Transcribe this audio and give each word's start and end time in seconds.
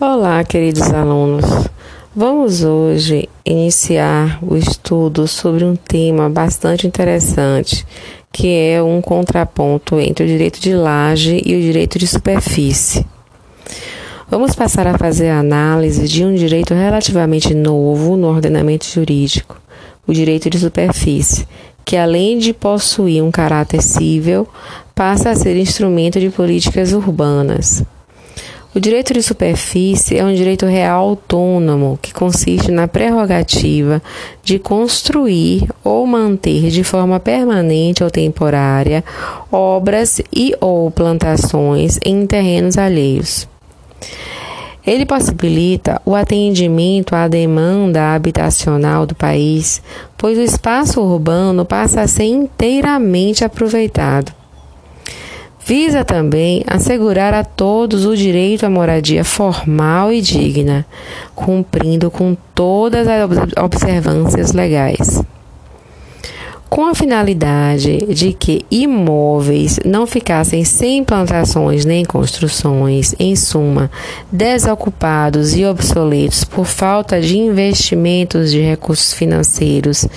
Olá, 0.00 0.42
queridos 0.42 0.90
alunos. 0.92 1.44
Vamos 2.16 2.64
hoje 2.64 3.28
iniciar 3.44 4.38
o 4.42 4.56
estudo 4.56 5.28
sobre 5.28 5.64
um 5.64 5.76
tema 5.76 6.28
bastante 6.28 6.86
interessante, 6.86 7.86
que 8.32 8.48
é 8.48 8.82
um 8.82 9.00
contraponto 9.00 10.00
entre 10.00 10.24
o 10.24 10.26
direito 10.26 10.60
de 10.60 10.74
laje 10.74 11.40
e 11.44 11.54
o 11.54 11.60
direito 11.60 11.98
de 11.98 12.06
superfície. 12.06 13.06
Vamos 14.28 14.56
passar 14.56 14.88
a 14.88 14.98
fazer 14.98 15.28
a 15.28 15.38
análise 15.38 16.08
de 16.08 16.24
um 16.24 16.34
direito 16.34 16.74
relativamente 16.74 17.54
novo 17.54 18.16
no 18.16 18.28
ordenamento 18.28 18.86
jurídico, 18.86 19.60
o 20.06 20.12
direito 20.12 20.50
de 20.50 20.58
superfície, 20.58 21.46
que 21.84 21.96
além 21.96 22.38
de 22.38 22.52
possuir 22.52 23.22
um 23.22 23.30
caráter 23.30 23.82
cível, 23.82 24.48
passa 24.94 25.30
a 25.30 25.36
ser 25.36 25.56
instrumento 25.56 26.18
de 26.18 26.30
políticas 26.30 26.92
urbanas. 26.92 27.84
O 28.74 28.80
direito 28.80 29.12
de 29.12 29.22
superfície 29.22 30.16
é 30.16 30.24
um 30.24 30.34
direito 30.34 30.64
real 30.64 31.10
autônomo 31.10 31.98
que 32.00 32.10
consiste 32.10 32.70
na 32.70 32.88
prerrogativa 32.88 34.00
de 34.42 34.58
construir 34.58 35.68
ou 35.84 36.06
manter 36.06 36.70
de 36.70 36.82
forma 36.82 37.20
permanente 37.20 38.02
ou 38.02 38.10
temporária 38.10 39.04
obras 39.50 40.22
e 40.32 40.56
ou 40.58 40.90
plantações 40.90 41.98
em 42.02 42.26
terrenos 42.26 42.78
alheios. 42.78 43.46
Ele 44.86 45.04
possibilita 45.04 46.00
o 46.06 46.14
atendimento 46.14 47.14
à 47.14 47.28
demanda 47.28 48.14
habitacional 48.14 49.04
do 49.04 49.14
país, 49.14 49.82
pois 50.16 50.38
o 50.38 50.40
espaço 50.42 50.98
urbano 50.98 51.66
passa 51.66 52.00
a 52.00 52.08
ser 52.08 52.24
inteiramente 52.24 53.44
aproveitado. 53.44 54.41
Visa 55.64 56.04
também 56.04 56.64
assegurar 56.66 57.32
a 57.32 57.44
todos 57.44 58.04
o 58.04 58.16
direito 58.16 58.66
à 58.66 58.70
moradia 58.70 59.24
formal 59.24 60.12
e 60.12 60.20
digna, 60.20 60.84
cumprindo 61.34 62.10
com 62.10 62.36
todas 62.54 63.06
as 63.06 63.28
observâncias 63.56 64.52
legais 64.52 65.22
com 66.72 66.86
a 66.86 66.94
finalidade 66.94 67.98
de 68.14 68.32
que 68.32 68.64
imóveis 68.70 69.78
não 69.84 70.06
ficassem 70.06 70.64
sem 70.64 71.04
plantações 71.04 71.84
nem 71.84 72.02
construções, 72.02 73.14
em 73.18 73.36
suma, 73.36 73.90
desocupados 74.32 75.54
e 75.54 75.66
obsoletos 75.66 76.44
por 76.44 76.64
falta 76.64 77.20
de 77.20 77.36
investimentos 77.36 78.50
de 78.50 78.62
recursos 78.62 79.12
financeiros, 79.12 80.08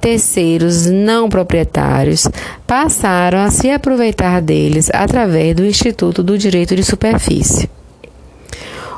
terceiros 0.00 0.86
não 0.86 1.28
proprietários 1.28 2.26
passaram 2.66 3.38
a 3.38 3.48
se 3.48 3.70
aproveitar 3.70 4.42
deles 4.42 4.90
através 4.92 5.54
do 5.54 5.64
Instituto 5.64 6.20
do 6.20 6.36
Direito 6.36 6.74
de 6.74 6.82
Superfície. 6.82 7.70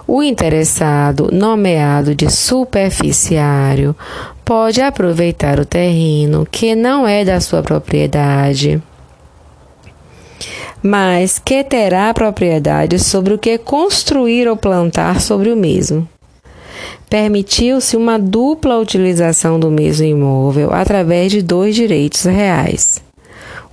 O 0.07 0.23
interessado, 0.23 1.31
nomeado 1.33 2.15
de 2.15 2.31
superficiário, 2.31 3.97
pode 4.45 4.83
aproveitar 4.83 5.59
o 5.59 5.65
terreno 5.65 6.47
que 6.51 6.75
não 6.75 7.09
é 7.09 7.25
da 7.25 7.41
sua 7.41 7.63
propriedade, 7.63 8.83
mas 10.83 11.39
que 11.39 11.65
terá 11.65 12.13
propriedade 12.13 12.99
sobre 12.99 13.33
o 13.33 13.39
que 13.39 13.57
construir 13.57 14.47
ou 14.47 14.57
plantar 14.57 15.21
sobre 15.21 15.51
o 15.51 15.57
mesmo. 15.57 16.07
Permitiu-se 17.09 17.97
uma 17.97 18.19
dupla 18.19 18.79
utilização 18.79 19.59
do 19.59 19.71
mesmo 19.71 20.07
imóvel 20.07 20.73
através 20.73 21.31
de 21.31 21.41
dois 21.41 21.75
direitos 21.75 22.25
reais. 22.25 23.04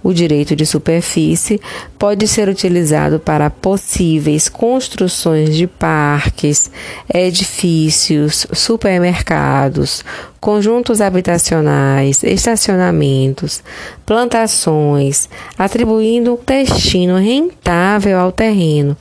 O 0.04 0.14
direito 0.14 0.56
de 0.56 0.66
superfície 0.66 1.62
pode 2.00 2.28
ser 2.28 2.50
utilizado 2.50 3.20
para 3.20 3.50
possíveis 3.50 4.50
construções 4.50 5.56
de 5.56 5.68
parques, 5.68 6.72
edifícios, 7.14 8.48
supermercados, 8.52 10.04
conjuntos 10.40 11.02
habitacionais, 11.02 12.24
estacionamentos, 12.24 13.64
plantações, 14.06 15.30
atribuindo 15.58 16.40
destino 16.46 17.18
rentável 17.18 18.20
ao 18.20 18.32
terreno 18.32 18.98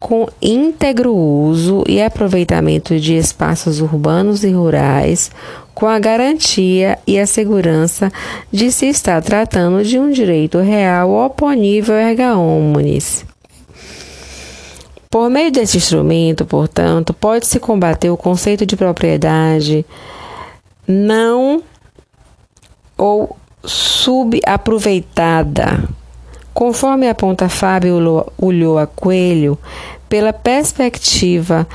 com 0.00 0.26
íntegro 0.40 1.14
uso 1.14 1.84
e 1.86 2.00
aproveitamento 2.00 2.98
de 2.98 3.16
espaços 3.16 3.82
urbanos 3.82 4.42
e 4.42 4.50
rurais, 4.50 5.30
com 5.80 5.86
a 5.86 5.98
garantia 5.98 6.98
e 7.06 7.18
a 7.18 7.26
segurança 7.26 8.12
de 8.52 8.70
se 8.70 8.84
estar 8.84 9.22
tratando 9.22 9.82
de 9.82 9.98
um 9.98 10.10
direito 10.10 10.58
real 10.58 11.10
oponível 11.10 11.94
erga 11.94 12.36
omnes. 12.36 13.24
Por 15.08 15.30
meio 15.30 15.50
desse 15.50 15.78
instrumento, 15.78 16.44
portanto, 16.44 17.14
pode-se 17.14 17.58
combater 17.58 18.10
o 18.10 18.16
conceito 18.16 18.66
de 18.66 18.76
propriedade 18.76 19.86
não 20.86 21.62
ou 22.98 23.34
subaproveitada 23.64 25.88
Conforme 26.52 27.08
aponta 27.08 27.48
Fábio 27.48 28.26
Ulloa 28.36 28.86
Coelho, 28.86 29.56
pela 30.08 30.32
perspectiva 30.32 31.66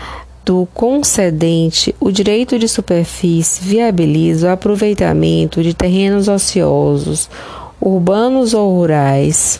do 0.45 0.67
concedente, 0.75 1.95
o 1.99 2.11
direito 2.11 2.59
de 2.59 2.67
superfície 2.69 3.63
viabiliza 3.63 4.47
o 4.47 4.51
aproveitamento 4.51 5.63
de 5.63 5.73
terrenos 5.73 6.27
ociosos, 6.27 7.27
urbanos 7.81 8.53
ou 8.53 8.69
rurais, 8.69 9.59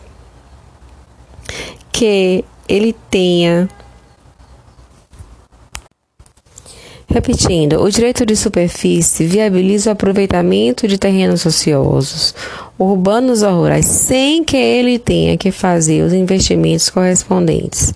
que 1.91 2.45
ele 2.69 2.95
tenha. 3.09 3.67
Repetindo, 7.07 7.81
o 7.81 7.89
direito 7.89 8.25
de 8.25 8.35
superfície 8.35 9.25
viabiliza 9.25 9.89
o 9.89 9.93
aproveitamento 9.93 10.87
de 10.87 10.97
terrenos 10.99 11.45
ociosos, 11.45 12.35
urbanos 12.77 13.41
ou 13.41 13.61
rurais, 13.61 13.85
sem 13.85 14.43
que 14.43 14.57
ele 14.57 14.99
tenha 14.99 15.37
que 15.37 15.51
fazer 15.51 16.03
os 16.03 16.13
investimentos 16.13 16.89
correspondentes. 16.89 17.93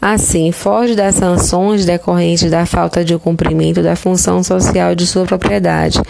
Assim, 0.00 0.50
foge 0.50 0.96
das 0.96 1.14
sanções 1.14 1.84
decorrentes 1.84 2.50
da 2.50 2.66
falta 2.66 3.04
de 3.04 3.16
cumprimento 3.18 3.82
da 3.82 3.94
função 3.94 4.42
social 4.42 4.94
de 4.94 5.06
sua 5.06 5.24
propriedade, 5.24 6.00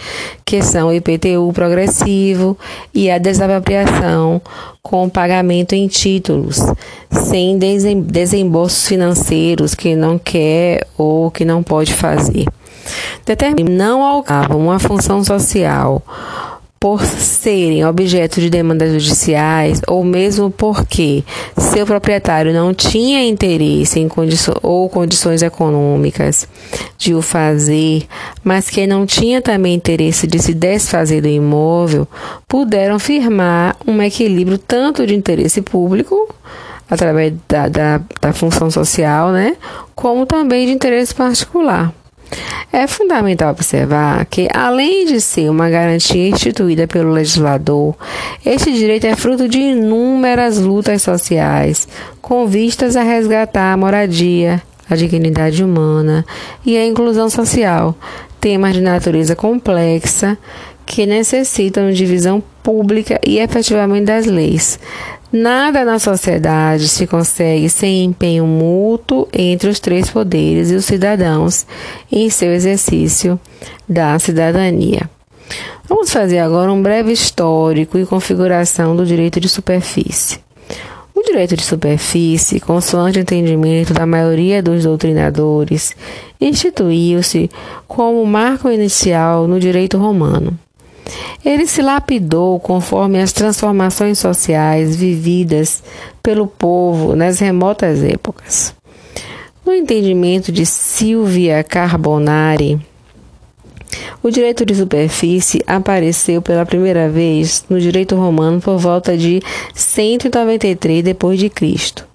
que 0.43 0.61
são 0.61 0.89
o 0.89 0.93
IPTU 0.93 1.51
progressivo 1.53 2.57
e 2.93 3.09
a 3.11 3.17
desapropriação 3.17 4.41
com 4.81 5.09
pagamento 5.09 5.73
em 5.73 5.87
títulos, 5.87 6.59
sem 7.11 7.59
desembolsos 8.05 8.87
financeiros 8.87 9.75
que 9.75 9.95
não 9.95 10.17
quer 10.17 10.87
ou 10.97 11.29
que 11.29 11.45
não 11.45 11.61
pode 11.61 11.93
fazer. 11.93 12.45
Determina 13.25 13.69
não 13.69 14.01
alcançam 14.01 14.57
uma 14.57 14.79
função 14.79 15.23
social 15.23 16.01
por 16.79 17.03
serem 17.03 17.85
objeto 17.85 18.39
de 18.39 18.49
demandas 18.49 18.91
judiciais 18.91 19.81
ou 19.87 20.03
mesmo 20.03 20.49
porque 20.51 21.23
seu 21.57 21.85
proprietário 21.85 22.53
não 22.53 22.73
tinha 22.73 23.25
interesse 23.25 23.99
em 23.99 24.07
condições 24.07 24.57
ou 24.61 24.89
condições 24.89 25.41
econômicas 25.41 26.47
de 26.97 27.13
o 27.13 27.21
fazer, 27.21 28.05
mas 28.43 28.69
que 28.69 28.85
não 28.85 29.05
tinha 29.05 29.41
também 29.41 29.73
interesse 29.73 30.27
de 30.27 30.39
se 30.39 30.53
desfazer 30.53 31.21
do 31.21 31.27
imóvel, 31.27 32.07
puderam 32.47 32.99
firmar 32.99 33.75
um 33.85 34.01
equilíbrio 34.01 34.57
tanto 34.57 35.05
de 35.05 35.15
interesse 35.15 35.61
público 35.61 36.33
através 36.89 37.33
da, 37.47 37.67
da, 37.67 38.01
da 38.21 38.33
função 38.33 38.71
social, 38.71 39.31
né, 39.31 39.57
como 39.95 40.25
também 40.25 40.65
de 40.65 40.71
interesse 40.71 41.13
particular. 41.13 41.93
É 42.71 42.85
fundamental 42.85 43.51
observar 43.51 44.25
que, 44.25 44.47
além 44.53 45.05
de 45.05 45.21
ser 45.21 45.49
uma 45.49 45.69
garantia 45.69 46.29
instituída 46.29 46.85
pelo 46.87 47.11
legislador, 47.11 47.95
este 48.45 48.71
direito 48.73 49.07
é 49.07 49.15
fruto 49.15 49.47
de 49.47 49.57
inúmeras 49.57 50.59
lutas 50.59 51.01
sociais 51.01 51.87
com 52.21 52.45
vistas 52.45 52.95
a 52.95 53.03
resgatar 53.03 53.73
a 53.73 53.77
moradia, 53.77 54.61
a 54.89 54.95
dignidade 54.95 55.63
humana 55.63 56.25
e 56.65 56.77
a 56.77 56.85
inclusão 56.85 57.29
social, 57.29 57.95
temas 58.39 58.73
de 58.73 58.81
natureza 58.81 59.35
complexa 59.35 60.37
que 60.85 61.05
necessitam 61.05 61.91
de 61.91 62.05
visão 62.05 62.41
pública 62.63 63.19
e 63.25 63.39
efetivamente 63.39 64.05
das 64.05 64.25
leis, 64.25 64.79
Nada 65.31 65.83
na 65.83 65.99
sociedade 65.99 66.87
se 66.87 67.05
consegue 67.05 67.67
sem 67.69 68.05
empenho 68.05 68.45
mútuo 68.45 69.27
entre 69.33 69.69
os 69.69 69.77
três 69.77 70.09
poderes 70.09 70.71
e 70.71 70.75
os 70.75 70.85
cidadãos 70.85 71.65
em 72.09 72.29
seu 72.29 72.53
exercício 72.53 73.37
da 73.89 74.17
cidadania. 74.19 75.09
Vamos 75.87 76.11
fazer 76.11 76.39
agora 76.39 76.71
um 76.71 76.81
breve 76.81 77.11
histórico 77.11 77.97
e 77.97 78.05
configuração 78.05 78.95
do 78.95 79.05
direito 79.05 79.39
de 79.39 79.49
superfície. 79.49 80.39
O 81.13 81.21
direito 81.21 81.57
de 81.57 81.63
superfície, 81.63 82.59
consoante 82.61 83.19
o 83.19 83.21
entendimento 83.21 83.93
da 83.93 84.05
maioria 84.05 84.63
dos 84.63 84.83
doutrinadores, 84.83 85.93
instituiu-se 86.39 87.49
como 87.85 88.25
marco 88.25 88.69
inicial 88.69 89.45
no 89.45 89.59
direito 89.59 89.97
romano. 89.97 90.57
Ele 91.43 91.65
se 91.67 91.81
lapidou 91.81 92.59
conforme 92.59 93.21
as 93.21 93.31
transformações 93.31 94.19
sociais 94.19 94.95
vividas 94.95 95.83
pelo 96.21 96.47
povo 96.47 97.15
nas 97.15 97.39
remotas 97.39 98.03
épocas. 98.03 98.75
No 99.65 99.73
entendimento 99.73 100.51
de 100.51 100.65
Silvia 100.65 101.63
Carbonari, 101.63 102.79
o 104.23 104.29
direito 104.29 104.65
de 104.65 104.75
superfície 104.75 105.61
apareceu 105.67 106.41
pela 106.41 106.65
primeira 106.65 107.09
vez 107.09 107.65
no 107.69 107.79
direito 107.79 108.15
romano 108.15 108.59
por 108.59 108.77
volta 108.77 109.17
de 109.17 109.41
193 109.73 111.03
d.C. 111.03 112.06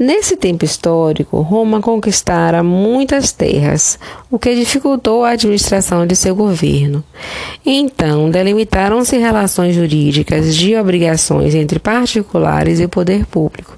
Nesse 0.00 0.34
tempo 0.34 0.64
histórico, 0.64 1.42
Roma 1.42 1.78
conquistara 1.82 2.62
muitas 2.62 3.32
terras, 3.32 3.98
o 4.30 4.38
que 4.38 4.54
dificultou 4.54 5.26
a 5.26 5.32
administração 5.32 6.06
de 6.06 6.16
seu 6.16 6.34
governo. 6.34 7.04
Então, 7.66 8.30
delimitaram-se 8.30 9.18
relações 9.18 9.74
jurídicas 9.74 10.56
de 10.56 10.74
obrigações 10.74 11.54
entre 11.54 11.78
particulares 11.78 12.80
e 12.80 12.88
poder 12.88 13.26
público. 13.26 13.76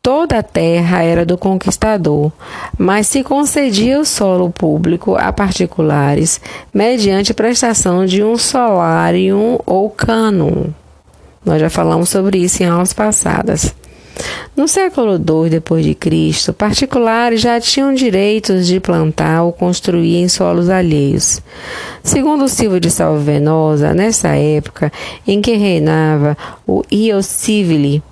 Toda 0.00 0.38
a 0.38 0.42
terra 0.42 1.02
era 1.02 1.26
do 1.26 1.36
conquistador, 1.36 2.32
mas 2.78 3.06
se 3.06 3.22
concedia 3.22 4.00
o 4.00 4.04
solo 4.06 4.48
público 4.48 5.14
a 5.14 5.30
particulares 5.30 6.40
mediante 6.72 7.34
prestação 7.34 8.06
de 8.06 8.24
um 8.24 8.38
solarium 8.38 9.58
ou 9.66 9.90
cânon. 9.90 10.68
Nós 11.44 11.60
já 11.60 11.68
falamos 11.68 12.08
sobre 12.08 12.38
isso 12.38 12.62
em 12.62 12.66
aulas 12.66 12.94
passadas. 12.94 13.74
No 14.56 14.68
século 14.68 15.14
II 15.14 15.48
depois 15.48 15.84
de 15.84 15.94
Cristo, 15.94 16.52
particulares 16.52 17.40
já 17.40 17.60
tinham 17.60 17.94
direitos 17.94 18.66
de 18.66 18.80
plantar 18.80 19.42
ou 19.42 19.52
construir 19.52 20.16
em 20.16 20.28
solos 20.28 20.68
alheios. 20.68 21.40
Segundo 22.02 22.48
Silva 22.48 22.80
de 22.80 22.90
Salvenosa, 22.90 23.94
nessa 23.94 24.28
época 24.28 24.92
em 25.26 25.40
que 25.40 25.54
reinava 25.54 26.36
o 26.66 26.82
Io 26.90 27.22
Civili, 27.22 28.02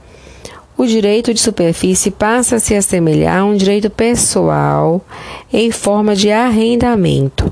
o 0.77 0.87
direito 0.87 1.35
de 1.35 1.41
superfície 1.41 2.11
passa 2.11 2.57
a 2.57 2.61
se 2.61 2.75
assemelhar 2.75 3.41
a 3.41 3.45
um 3.45 3.57
direito 3.57 3.91
pessoal 3.91 5.05
em 5.53 5.73
forma 5.73 6.15
de 6.15 6.31
arrendamento. 6.31 7.51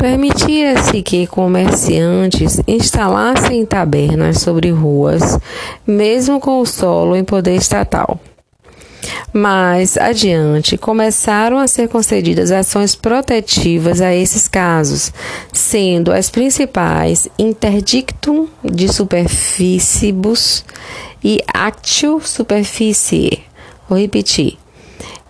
Permitia-se 0.00 1.02
que 1.02 1.26
comerciantes 1.26 2.58
instalassem 2.66 3.66
tabernas 3.66 4.38
sobre 4.38 4.70
ruas, 4.70 5.38
mesmo 5.86 6.40
com 6.40 6.58
o 6.58 6.64
solo 6.64 7.14
em 7.14 7.22
poder 7.22 7.56
estatal. 7.56 8.18
Mais 9.30 9.98
adiante, 9.98 10.78
começaram 10.78 11.58
a 11.58 11.68
ser 11.68 11.86
concedidas 11.86 12.50
ações 12.50 12.94
protetivas 12.94 14.00
a 14.00 14.14
esses 14.14 14.48
casos, 14.48 15.12
sendo 15.52 16.10
as 16.10 16.30
principais 16.30 17.28
interdictum 17.38 18.48
de 18.64 18.88
superficibus 18.88 20.64
e 21.22 21.42
actio 21.46 22.22
superficie. 22.24 23.40
Vou 23.86 23.98
repetir. 23.98 24.56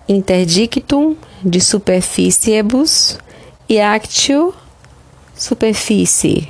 Interdictum 0.08 1.16
de 1.44 1.60
superficiebus 1.60 3.18
e 3.68 3.80
actio 3.80 4.54
superfície, 5.40 6.48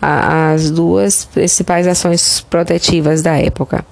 as 0.00 0.70
duas 0.70 1.26
principais 1.26 1.86
ações 1.86 2.40
protetivas 2.40 3.20
da 3.20 3.36
época. 3.36 3.84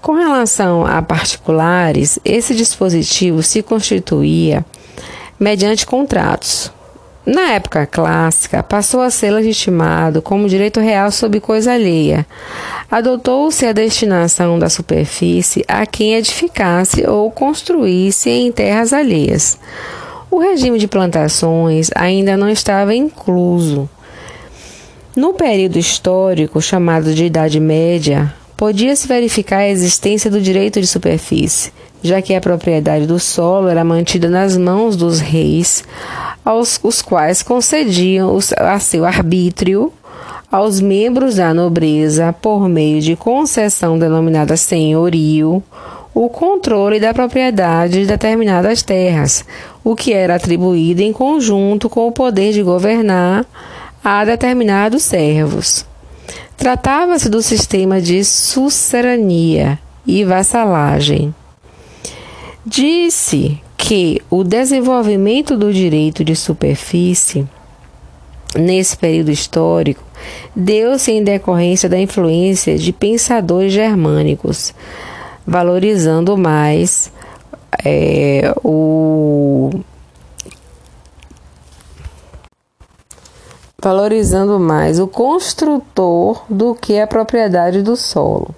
Com 0.00 0.12
relação 0.12 0.86
a 0.86 1.02
particulares, 1.02 2.18
esse 2.24 2.54
dispositivo 2.54 3.42
se 3.42 3.62
constituía 3.62 4.64
mediante 5.40 5.84
contratos. 5.84 6.70
Na 7.26 7.52
época 7.52 7.86
clássica, 7.86 8.62
passou 8.62 9.00
a 9.00 9.10
ser 9.10 9.30
legitimado 9.30 10.20
como 10.22 10.48
direito 10.48 10.78
real 10.78 11.10
sob 11.10 11.40
coisa 11.40 11.72
alheia. 11.72 12.26
Adotou-se 12.88 13.66
a 13.66 13.72
destinação 13.72 14.58
da 14.58 14.68
superfície 14.68 15.64
a 15.66 15.86
quem 15.86 16.14
edificasse 16.14 17.04
ou 17.08 17.30
construísse 17.30 18.28
em 18.28 18.52
terras 18.52 18.92
alheias. 18.92 19.58
O 20.34 20.40
regime 20.40 20.80
de 20.80 20.88
plantações 20.88 21.90
ainda 21.94 22.36
não 22.36 22.50
estava 22.50 22.92
incluso. 22.92 23.88
No 25.14 25.32
período 25.32 25.78
histórico 25.78 26.60
chamado 26.60 27.14
de 27.14 27.26
Idade 27.26 27.60
Média, 27.60 28.34
podia-se 28.56 29.06
verificar 29.06 29.58
a 29.58 29.68
existência 29.68 30.28
do 30.28 30.40
direito 30.40 30.80
de 30.80 30.88
superfície, 30.88 31.72
já 32.02 32.20
que 32.20 32.34
a 32.34 32.40
propriedade 32.40 33.06
do 33.06 33.20
solo 33.20 33.68
era 33.68 33.84
mantida 33.84 34.28
nas 34.28 34.56
mãos 34.56 34.96
dos 34.96 35.20
reis, 35.20 35.84
aos 36.44 36.80
os 36.82 37.00
quais 37.00 37.40
concediam 37.40 38.36
a 38.56 38.80
seu 38.80 39.04
arbítrio 39.04 39.92
aos 40.50 40.80
membros 40.80 41.36
da 41.36 41.54
nobreza 41.54 42.32
por 42.32 42.68
meio 42.68 43.00
de 43.00 43.14
concessão 43.14 43.96
denominada 43.96 44.56
senhorio 44.56 45.62
o 46.14 46.28
controle 46.28 47.00
da 47.00 47.12
propriedade 47.12 48.00
de 48.00 48.06
determinadas 48.06 48.82
terras, 48.82 49.44
o 49.82 49.96
que 49.96 50.12
era 50.12 50.36
atribuído 50.36 51.02
em 51.02 51.12
conjunto 51.12 51.90
com 51.90 52.06
o 52.06 52.12
poder 52.12 52.52
de 52.52 52.62
governar 52.62 53.44
a 54.02 54.24
determinados 54.24 55.02
servos. 55.02 55.84
Tratava-se 56.56 57.28
do 57.28 57.42
sistema 57.42 58.00
de 58.00 58.24
sucerania 58.24 59.78
e 60.06 60.24
vassalagem. 60.24 61.34
Disse 62.64 63.60
que 63.76 64.22
o 64.30 64.44
desenvolvimento 64.44 65.56
do 65.56 65.72
direito 65.72 66.24
de 66.24 66.36
superfície 66.36 67.46
nesse 68.54 68.96
período 68.96 69.30
histórico 69.30 70.02
deu-se 70.54 71.10
em 71.10 71.24
decorrência 71.24 71.88
da 71.88 71.98
influência 71.98 72.78
de 72.78 72.92
pensadores 72.92 73.72
germânicos, 73.72 74.72
valorizando 75.46 76.36
mais 76.36 77.12
é, 77.84 78.54
o 78.62 79.70
valorizando 83.82 84.58
mais 84.58 84.98
o 84.98 85.06
construtor 85.06 86.42
do 86.48 86.74
que 86.74 86.98
a 86.98 87.06
propriedade 87.06 87.82
do 87.82 87.96
solo. 87.96 88.54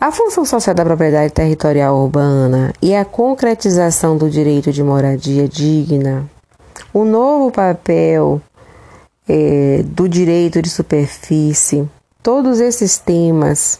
A 0.00 0.10
função 0.10 0.46
social 0.46 0.74
da 0.74 0.82
propriedade 0.82 1.34
territorial 1.34 1.94
urbana 1.94 2.72
e 2.80 2.94
a 2.94 3.04
concretização 3.04 4.16
do 4.16 4.30
direito 4.30 4.72
de 4.72 4.82
moradia 4.82 5.46
digna, 5.46 6.26
o 6.94 7.04
novo 7.04 7.50
papel 7.50 8.40
é, 9.28 9.82
do 9.84 10.08
direito 10.08 10.62
de 10.62 10.70
superfície, 10.70 11.86
todos 12.22 12.60
esses 12.60 12.96
temas 12.98 13.78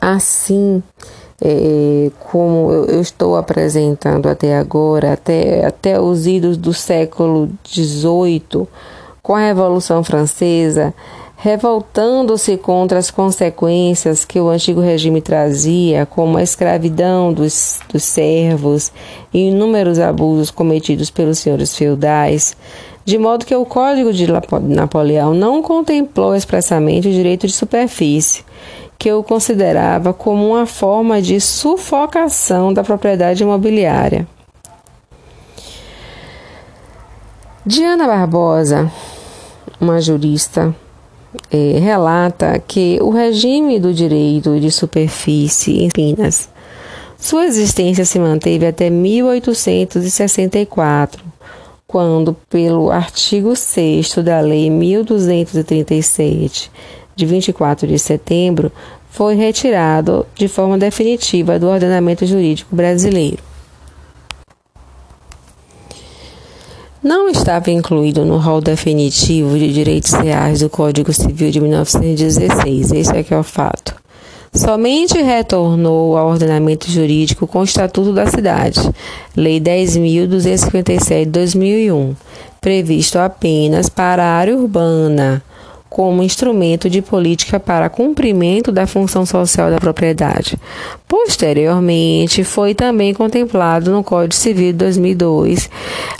assim 0.00 0.82
é, 1.44 2.10
como 2.30 2.70
eu, 2.70 2.84
eu, 2.86 3.00
estou 3.00 3.36
apresentando 3.36 4.28
até 4.28 4.56
agora, 4.56 5.12
até, 5.12 5.64
até 5.64 6.00
os 6.00 6.26
idos 6.26 6.56
do 6.56 6.72
século 6.72 7.50
XVIII, 7.66 8.68
com 9.20 9.34
a 9.34 9.40
Revolução 9.40 10.04
Francesa, 10.04 10.94
revoltando-se 11.36 12.56
contra 12.56 13.00
as 13.00 13.10
consequências 13.10 14.24
que 14.24 14.38
o 14.38 14.48
antigo 14.48 14.80
regime 14.80 15.20
trazia, 15.20 16.06
como 16.06 16.38
a 16.38 16.42
escravidão 16.44 17.32
dos, 17.32 17.80
dos 17.92 18.04
servos 18.04 18.92
e 19.34 19.48
inúmeros 19.48 19.98
abusos 19.98 20.52
cometidos 20.52 21.10
pelos 21.10 21.40
senhores 21.40 21.76
feudais, 21.76 22.56
de 23.04 23.18
modo 23.18 23.44
que 23.44 23.56
o 23.56 23.66
Código 23.66 24.12
de 24.12 24.28
Napoleão 24.68 25.34
não 25.34 25.60
contemplou 25.60 26.36
expressamente 26.36 27.08
o 27.08 27.12
direito 27.12 27.48
de 27.48 27.52
superfície 27.52 28.44
que 29.02 29.08
eu 29.08 29.22
considerava 29.24 30.14
como 30.14 30.50
uma 30.50 30.64
forma 30.64 31.20
de 31.20 31.40
sufocação 31.40 32.72
da 32.72 32.84
propriedade 32.84 33.42
imobiliária. 33.42 34.28
Diana 37.66 38.06
Barbosa, 38.06 38.88
uma 39.80 40.00
jurista, 40.00 40.72
é, 41.50 41.80
relata 41.80 42.62
que 42.64 43.00
o 43.02 43.10
regime 43.10 43.80
do 43.80 43.92
direito 43.92 44.60
de 44.60 44.70
superfície 44.70 45.82
em 45.82 45.88
Minas, 45.96 46.48
sua 47.18 47.46
existência 47.46 48.04
se 48.04 48.20
manteve 48.20 48.64
até 48.64 48.88
1864, 48.88 51.24
quando, 51.88 52.36
pelo 52.48 52.92
artigo 52.92 53.56
6 53.56 54.18
da 54.18 54.38
Lei 54.38 54.70
1237 54.70 56.70
de 57.22 57.26
24 57.26 57.86
de 57.86 57.98
setembro, 57.98 58.72
foi 59.08 59.36
retirado 59.36 60.26
de 60.34 60.48
forma 60.48 60.76
definitiva 60.76 61.58
do 61.58 61.68
ordenamento 61.68 62.26
jurídico 62.26 62.74
brasileiro. 62.74 63.38
Não 67.02 67.28
estava 67.28 67.70
incluído 67.70 68.24
no 68.24 68.38
rol 68.38 68.60
definitivo 68.60 69.58
de 69.58 69.72
direitos 69.72 70.12
reais 70.12 70.60
do 70.60 70.70
Código 70.70 71.12
Civil 71.12 71.50
de 71.50 71.60
1916, 71.60 72.92
esse 72.92 73.16
é 73.16 73.22
que 73.22 73.34
é 73.34 73.38
o 73.38 73.42
fato. 73.42 73.94
Somente 74.54 75.20
retornou 75.20 76.16
ao 76.16 76.28
ordenamento 76.28 76.90
jurídico 76.90 77.46
com 77.46 77.60
o 77.60 77.64
Estatuto 77.64 78.12
da 78.12 78.26
Cidade, 78.26 78.80
Lei 79.36 79.60
10.257 79.60 81.24
de 81.24 81.30
2001, 81.30 82.14
previsto 82.60 83.18
apenas 83.18 83.88
para 83.88 84.22
a 84.22 84.36
área 84.36 84.56
urbana, 84.56 85.42
como 85.92 86.22
instrumento 86.22 86.88
de 86.88 87.02
política 87.02 87.60
para 87.60 87.90
cumprimento 87.90 88.72
da 88.72 88.86
função 88.86 89.26
social 89.26 89.70
da 89.70 89.78
propriedade. 89.78 90.58
Posteriormente, 91.06 92.42
foi 92.44 92.74
também 92.74 93.12
contemplado 93.12 93.92
no 93.92 94.02
Código 94.02 94.34
Civil 94.34 94.72
de 94.72 94.78
2002, 94.78 95.68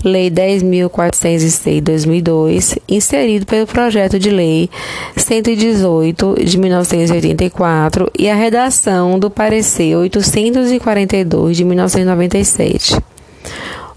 Lei 0.04 0.30
10.406 0.30 1.74
de 1.76 1.80
2002, 1.80 2.78
inserido 2.86 3.46
pelo 3.46 3.66
projeto 3.66 4.18
de 4.18 4.28
Lei 4.28 4.68
118 5.16 6.36
de 6.44 6.58
1984 6.58 8.10
e 8.18 8.28
a 8.28 8.34
redação 8.34 9.18
do 9.18 9.30
parecer 9.30 9.96
842 9.96 11.56
de 11.56 11.64
1997. 11.64 13.11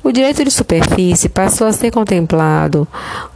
O 0.05 0.11
direito 0.11 0.43
de 0.43 0.51
superfície 0.51 1.27
passou 1.27 1.65
a 1.65 1.73
ser 1.73 1.89
contemplado 1.89 2.87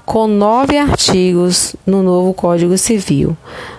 com 0.06 0.28
nove 0.28 0.78
artigos 0.78 1.76
no 1.84 2.04
novo 2.04 2.32
Código 2.32 2.78
Civil, 2.78 3.36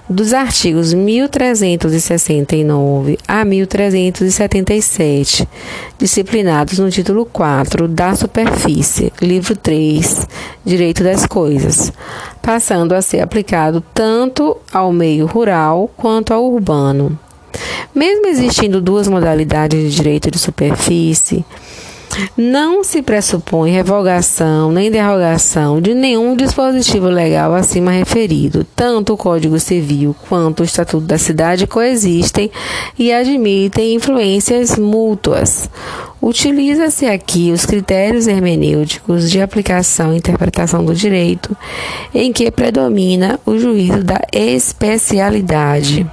dos 0.09 0.33
artigos 0.33 0.93
1369 0.93 3.17
a 3.29 3.45
1377, 3.45 5.49
disciplinados 5.97 6.81
no 6.81 6.91
título 6.91 7.25
4 7.27 7.87
da 7.87 8.17
Superfície, 8.17 9.13
livro 9.23 9.55
3, 9.55 10.27
Direito 10.65 11.05
das 11.05 11.27
Coisas, 11.27 11.93
passando 12.43 12.97
a 12.97 13.01
ser 13.01 13.21
aplicado 13.21 13.81
tanto 13.95 14.57
ao 14.73 14.93
meio 14.93 15.27
rural 15.27 15.89
quanto 15.97 16.35
ao 16.35 16.45
urbano. 16.45 17.17
Mesmo 17.95 18.27
existindo 18.27 18.81
duas 18.81 19.07
modalidades 19.07 19.81
de 19.81 19.95
direito 19.95 20.29
de 20.29 20.41
superfície, 20.41 21.45
não 22.37 22.83
se 22.83 23.03
pressupõe 23.03 23.71
revogação 23.71 24.71
nem 24.73 24.91
derrogação 24.91 25.81
de 25.81 25.95
nenhum 25.95 26.35
dispositivo 26.37 27.07
legal 27.07 27.55
acima 27.55 27.91
referido. 27.91 28.67
Tanto 28.77 29.15
o 29.15 29.17
Código 29.17 29.59
Civil 29.59 30.15
quanto 30.29 30.61
o 30.61 30.65
Estatuto 30.65 31.07
da 31.07 31.19
Cidade 31.19 31.67
coexistem 31.67 32.51
e 32.99 33.13
admitem 33.13 33.95
influências 33.95 34.77
mútuas. 34.77 35.69
Utiliza-se 36.23 37.07
aqui 37.07 37.51
os 37.51 37.65
critérios 37.65 38.27
hermenêuticos 38.27 39.31
de 39.31 39.41
aplicação 39.41 40.13
e 40.13 40.19
interpretação 40.19 40.85
do 40.85 40.95
direito, 40.95 41.57
em 42.15 42.31
que 42.33 42.51
predomina 42.51 43.41
o 43.47 43.59
juízo 43.59 44.05
da 44.05 44.21
especialidade. 44.33 46.07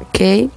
Ok? 0.00 0.48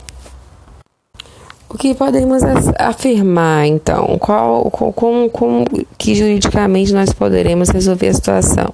O 1.75 1.77
que 1.77 1.93
podemos 1.93 2.41
afirmar, 2.79 3.67
então? 3.67 4.17
Qual, 4.17 4.71
como, 4.71 5.29
como 5.29 5.65
que 5.97 6.15
juridicamente 6.15 6.93
nós 6.93 7.11
poderemos 7.11 7.67
resolver 7.67 8.07
a 8.07 8.13
situação? 8.13 8.73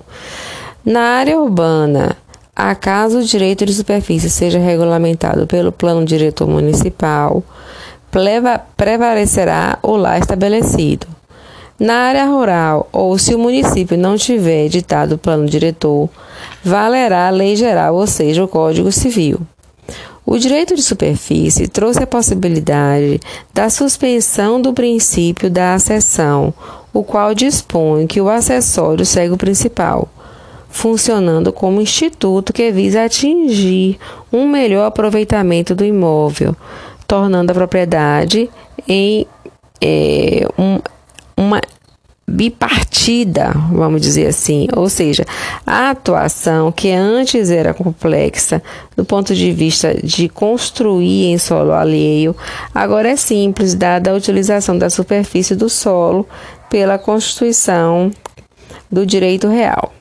Na 0.85 1.01
área 1.17 1.39
urbana, 1.39 2.15
acaso 2.55 3.17
o 3.17 3.23
direito 3.23 3.65
de 3.65 3.73
superfície 3.73 4.29
seja 4.29 4.59
regulamentado 4.59 5.47
pelo 5.47 5.71
plano 5.71 6.05
diretor 6.05 6.47
municipal, 6.47 7.43
prevalecerá 8.77 9.79
o 9.81 9.95
lá 9.95 10.19
estabelecido. 10.19 11.07
Na 11.79 11.95
área 12.03 12.25
rural, 12.25 12.87
ou 12.91 13.17
se 13.17 13.33
o 13.33 13.39
município 13.39 13.97
não 13.97 14.15
tiver 14.15 14.65
editado 14.65 15.15
o 15.15 15.17
plano 15.17 15.47
diretor, 15.47 16.07
valerá 16.63 17.29
a 17.29 17.31
lei 17.31 17.55
geral, 17.55 17.95
ou 17.95 18.05
seja, 18.05 18.43
o 18.43 18.47
Código 18.47 18.91
Civil. 18.91 19.41
O 20.31 20.39
direito 20.39 20.73
de 20.75 20.81
superfície 20.81 21.67
trouxe 21.67 22.01
a 22.01 22.07
possibilidade 22.07 23.19
da 23.53 23.69
suspensão 23.69 24.61
do 24.61 24.71
princípio 24.71 25.49
da 25.49 25.73
acessão, 25.73 26.53
o 26.93 27.03
qual 27.03 27.35
dispõe 27.35 28.07
que 28.07 28.21
o 28.21 28.29
acessório 28.29 29.05
segue 29.05 29.33
o 29.33 29.37
principal, 29.37 30.07
funcionando 30.69 31.51
como 31.51 31.81
instituto 31.81 32.53
que 32.53 32.71
visa 32.71 33.03
atingir 33.03 33.99
um 34.31 34.47
melhor 34.47 34.85
aproveitamento 34.85 35.75
do 35.75 35.83
imóvel, 35.83 36.55
tornando 37.05 37.51
a 37.51 37.55
propriedade 37.55 38.49
em 38.87 39.27
é, 39.81 40.47
um, 40.57 40.79
uma 41.35 41.59
bipartida, 42.27 43.51
vamos 43.71 44.01
dizer 44.01 44.27
assim, 44.27 44.67
ou 44.75 44.87
seja, 44.87 45.25
a 45.65 45.89
atuação 45.89 46.71
que 46.71 46.89
antes 46.91 47.49
era 47.49 47.73
complexa 47.73 48.61
do 48.95 49.03
ponto 49.03 49.35
de 49.35 49.51
vista 49.51 49.93
de 50.01 50.29
construir 50.29 51.25
em 51.25 51.37
solo 51.37 51.73
alheio, 51.73 52.35
agora 52.73 53.09
é 53.09 53.15
simples, 53.15 53.75
dada 53.75 54.11
a 54.11 54.15
utilização 54.15 54.77
da 54.77 54.89
superfície 54.89 55.55
do 55.55 55.69
solo 55.69 56.27
pela 56.69 56.97
constituição 56.97 58.11
do 58.89 59.05
direito 59.05 59.47
real. 59.47 59.93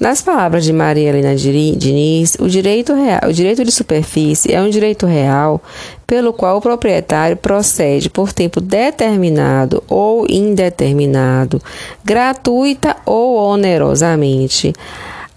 Nas 0.00 0.22
palavras 0.22 0.64
de 0.64 0.72
Maria 0.72 1.10
Helena 1.10 1.36
Diniz, 1.36 2.34
o 2.40 2.48
direito, 2.48 2.94
real, 2.94 3.20
o 3.28 3.32
direito 3.34 3.62
de 3.62 3.70
superfície 3.70 4.50
é 4.50 4.58
um 4.58 4.70
direito 4.70 5.04
real 5.04 5.60
pelo 6.06 6.32
qual 6.32 6.56
o 6.56 6.60
proprietário 6.60 7.36
procede 7.36 8.08
por 8.08 8.32
tempo 8.32 8.62
determinado 8.62 9.84
ou 9.86 10.24
indeterminado, 10.26 11.60
gratuita 12.02 12.96
ou 13.04 13.36
onerosamente. 13.36 14.72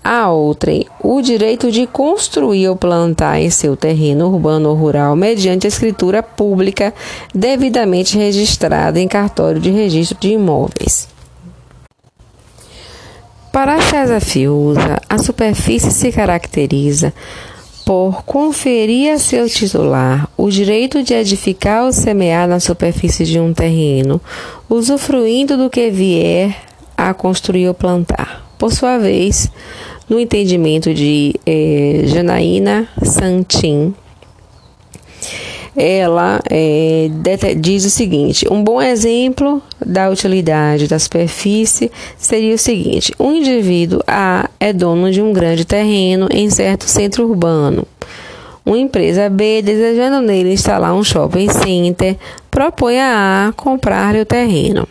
A 0.01 0.29
outrem, 0.31 0.85
o 1.01 1.21
direito 1.21 1.69
de 1.69 1.85
construir 1.85 2.69
ou 2.69 2.77
plantar 2.77 3.41
em 3.41 3.49
seu 3.49 3.75
terreno 3.75 4.29
urbano 4.29 4.69
ou 4.69 4.75
rural 4.75 5.13
mediante 5.13 5.67
escritura 5.67 6.23
pública 6.23 6.93
devidamente 7.35 8.17
registrada 8.17 8.97
em 8.97 9.09
cartório 9.09 9.59
de 9.59 9.71
registro 9.71 10.17
de 10.17 10.29
imóveis. 10.29 11.12
Para 13.53 13.79
César 13.79 14.19
Fiuza, 14.19 14.99
a 15.07 15.19
superfície 15.19 15.91
se 15.91 16.11
caracteriza 16.11 17.13
por 17.85 18.23
conferir 18.23 19.11
a 19.11 19.19
seu 19.19 19.47
titular 19.47 20.27
o 20.35 20.49
direito 20.49 21.03
de 21.03 21.13
edificar 21.13 21.83
ou 21.83 21.93
semear 21.93 22.47
na 22.47 22.59
superfície 22.59 23.23
de 23.27 23.39
um 23.39 23.53
terreno, 23.53 24.19
usufruindo 24.67 25.55
do 25.55 25.69
que 25.69 25.91
vier 25.91 26.55
a 26.97 27.13
construir 27.13 27.67
ou 27.67 27.75
plantar. 27.75 28.43
Por 28.57 28.73
sua 28.73 28.97
vez, 28.97 29.51
no 30.09 30.19
entendimento 30.19 30.91
de 30.91 31.35
eh, 31.45 32.05
Janaína 32.07 32.89
Santin, 33.03 33.93
ela 35.75 36.39
é, 36.49 37.09
diz 37.57 37.85
o 37.85 37.89
seguinte: 37.89 38.47
um 38.51 38.63
bom 38.63 38.81
exemplo 38.81 39.61
da 39.83 40.09
utilidade 40.09 40.87
da 40.87 40.99
superfície 40.99 41.91
seria 42.17 42.55
o 42.55 42.59
seguinte: 42.59 43.13
um 43.19 43.33
indivíduo 43.33 44.01
A 44.07 44.49
é 44.59 44.71
dono 44.71 45.11
de 45.11 45.21
um 45.21 45.33
grande 45.33 45.65
terreno 45.65 46.27
em 46.31 46.49
certo 46.49 46.85
centro 46.85 47.27
urbano. 47.27 47.87
Uma 48.65 48.77
empresa 48.77 49.29
B, 49.29 49.61
desejando 49.61 50.25
nele 50.25 50.53
instalar 50.53 50.93
um 50.93 51.03
shopping 51.03 51.49
center, 51.49 52.15
propõe 52.49 52.97
a 52.97 53.47
A 53.47 53.53
comprar-lhe 53.53 54.21
o 54.21 54.25
terreno. 54.25 54.87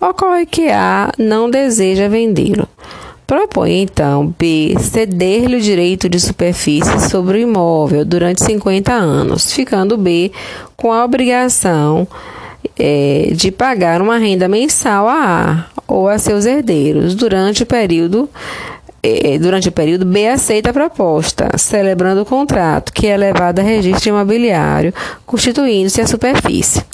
Ocorre 0.00 0.46
que 0.46 0.68
A 0.70 1.12
não 1.18 1.50
deseja 1.50 2.08
vendê-lo. 2.08 2.66
Propõe 3.32 3.80
então 3.80 4.34
B 4.38 4.76
ceder-lhe 4.78 5.56
o 5.56 5.60
direito 5.62 6.06
de 6.06 6.20
superfície 6.20 7.00
sobre 7.08 7.38
o 7.38 7.40
imóvel 7.40 8.04
durante 8.04 8.44
50 8.44 8.92
anos, 8.92 9.54
ficando 9.54 9.96
B 9.96 10.30
com 10.76 10.92
a 10.92 11.02
obrigação 11.02 12.06
é, 12.78 13.30
de 13.32 13.50
pagar 13.50 14.02
uma 14.02 14.18
renda 14.18 14.46
mensal 14.48 15.08
a 15.08 15.14
A 15.14 15.64
ou 15.88 16.10
a 16.10 16.18
seus 16.18 16.44
herdeiros 16.44 17.14
durante 17.14 17.62
o 17.62 17.66
período 17.66 18.28
é, 19.02 19.38
durante 19.38 19.70
o 19.70 19.72
período 19.72 20.04
B 20.04 20.28
aceita 20.28 20.68
a 20.68 20.74
proposta, 20.74 21.56
celebrando 21.56 22.20
o 22.20 22.26
contrato, 22.26 22.92
que 22.92 23.06
é 23.06 23.16
levado 23.16 23.60
a 23.60 23.62
registro 23.62 24.10
imobiliário, 24.10 24.92
constituindo-se 25.24 26.02
a 26.02 26.06
superfície. 26.06 26.84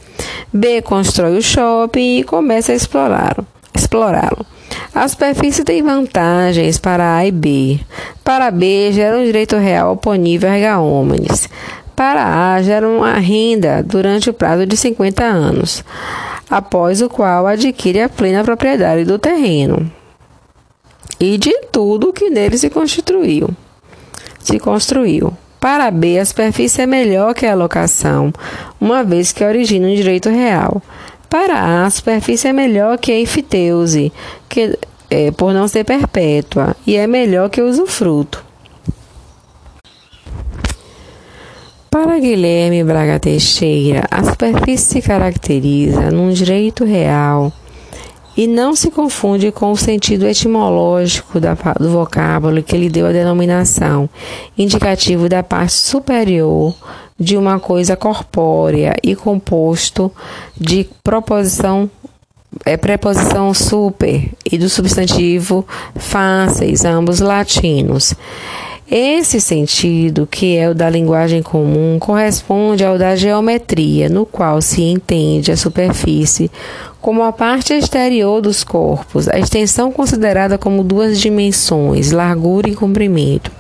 B 0.53 0.83
constrói 0.83 1.37
o 1.37 1.43
shopping 1.43 2.19
e 2.19 2.23
começa 2.23 2.71
a 2.71 2.77
explorá-lo. 2.77 3.45
explorá-lo. 3.75 4.47
A 4.95 5.07
superfície 5.07 5.65
tem 5.65 5.83
vantagens 5.83 6.79
para 6.79 7.17
A 7.17 7.27
e 7.27 7.31
B. 7.31 7.81
Para 8.25 8.51
B, 8.51 8.93
gera 8.93 9.19
um 9.19 9.25
direito 9.25 9.57
real 9.57 9.93
oponível 9.93 10.51
a 10.51 10.81
omnes. 10.81 11.49
Para 11.95 12.55
A, 12.55 12.63
gera 12.63 12.89
uma 12.89 13.15
renda 13.15 13.83
durante 13.83 14.31
o 14.31 14.35
prazo 14.35 14.67
de 14.67 14.77
50 14.77 15.25
anos, 15.25 15.85
após 16.49 17.03
o 17.03 17.09
qual 17.09 17.47
adquire 17.47 18.01
a 18.01 18.09
plena 18.09 18.45
propriedade 18.45 19.05
do 19.05 19.19
terreno 19.19 19.91
e 21.21 21.37
de 21.37 21.53
tudo 21.73 22.13
que 22.13 22.31
nele 22.31 22.57
se 22.57 22.71
constituiu. 22.71 23.51
Se 24.39 24.59
construiu. 24.59 25.33
Para 25.61 25.91
B, 25.91 26.19
a 26.19 26.25
superfície 26.25 26.83
é 26.83 26.87
melhor 26.87 27.35
que 27.35 27.45
a 27.45 27.55
locação, 27.55 28.33
uma 28.81 29.03
vez 29.03 29.33
que 29.33 29.45
origina 29.45 29.89
um 29.89 29.95
direito 29.95 30.29
real. 30.29 30.81
Para 31.29 31.55
A, 31.55 31.87
a 31.87 31.91
superfície 31.91 32.49
é 32.49 32.53
melhor 32.53 32.97
que 32.99 33.13
a 33.13 33.21
enfiteuse, 33.21 34.13
que, 34.49 34.79
é, 35.11 35.31
por 35.31 35.53
não 35.53 35.69
ser 35.69 35.85
perpétua, 35.85 36.75
e 36.87 36.97
é 36.97 37.07
melhor 37.07 37.51
que 37.51 37.61
o 37.61 37.69
usufruto. 37.69 38.45
Para 41.91 42.19
Guilherme 42.19 42.85
Braga 42.85 43.19
Teixeira, 43.19 44.05
a 44.11 44.23
superfície 44.23 44.95
se 44.95 45.03
caracteriza 45.03 46.11
num 46.11 46.31
direito 46.31 46.85
real 46.85 47.53
e 48.39 48.47
não 48.47 48.77
se 48.77 48.89
confunde 48.89 49.51
com 49.51 49.73
o 49.73 49.77
sentido 49.77 50.25
etimológico 50.25 51.41
da, 51.41 51.55
do 51.55 51.91
vocábulo 51.91 52.63
que 52.63 52.77
lhe 52.77 52.89
deu 52.89 53.07
a 53.07 53.11
denominação, 53.11 54.09
indicativo 54.57 55.29
da 55.29 55.43
parte 55.43 55.73
superior 55.73 56.73
de 57.19 57.37
uma 57.37 57.59
coisa 57.59 57.97
corpórea 57.97 58.95
e 59.03 59.17
composto 59.17 60.13
de 60.57 60.89
proposição 61.03 61.91
é 62.65 62.77
preposição 62.77 63.53
super 63.53 64.31
e 64.51 64.57
do 64.57 64.69
substantivo 64.69 65.67
fáceis, 65.97 66.85
ambos 66.85 67.19
latinos. 67.19 68.15
Esse 68.91 69.39
sentido, 69.39 70.27
que 70.27 70.57
é 70.57 70.71
o 70.71 70.75
da 70.75 70.89
linguagem 70.89 71.43
comum, 71.43 71.99
corresponde 71.99 72.83
ao 72.83 72.97
da 72.97 73.15
geometria, 73.15 74.09
no 74.09 74.25
qual 74.25 74.63
se 74.63 74.83
entende 74.83 75.53
a 75.53 75.59
superfície 75.59 76.51
como 76.99 77.23
a 77.23 77.31
parte 77.31 77.75
exterior 77.75 78.41
dos 78.41 78.65
corpos, 78.65 79.29
a 79.29 79.39
extensão 79.39 79.93
considerada 79.93 80.57
como 80.57 80.83
duas 80.83 81.21
dimensões, 81.21 82.13
largura 82.13 82.71
e 82.71 82.75
comprimento. 82.75 83.53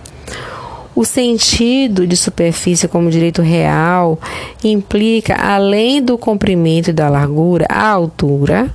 O 0.96 1.04
sentido 1.04 2.06
de 2.06 2.16
superfície 2.16 2.88
como 2.88 3.10
direito 3.10 3.42
real 3.42 4.18
implica, 4.64 5.34
além 5.34 6.02
do 6.02 6.16
comprimento 6.16 6.88
e 6.88 6.92
da 6.94 7.10
largura, 7.10 7.66
a 7.68 7.86
altura, 7.86 8.74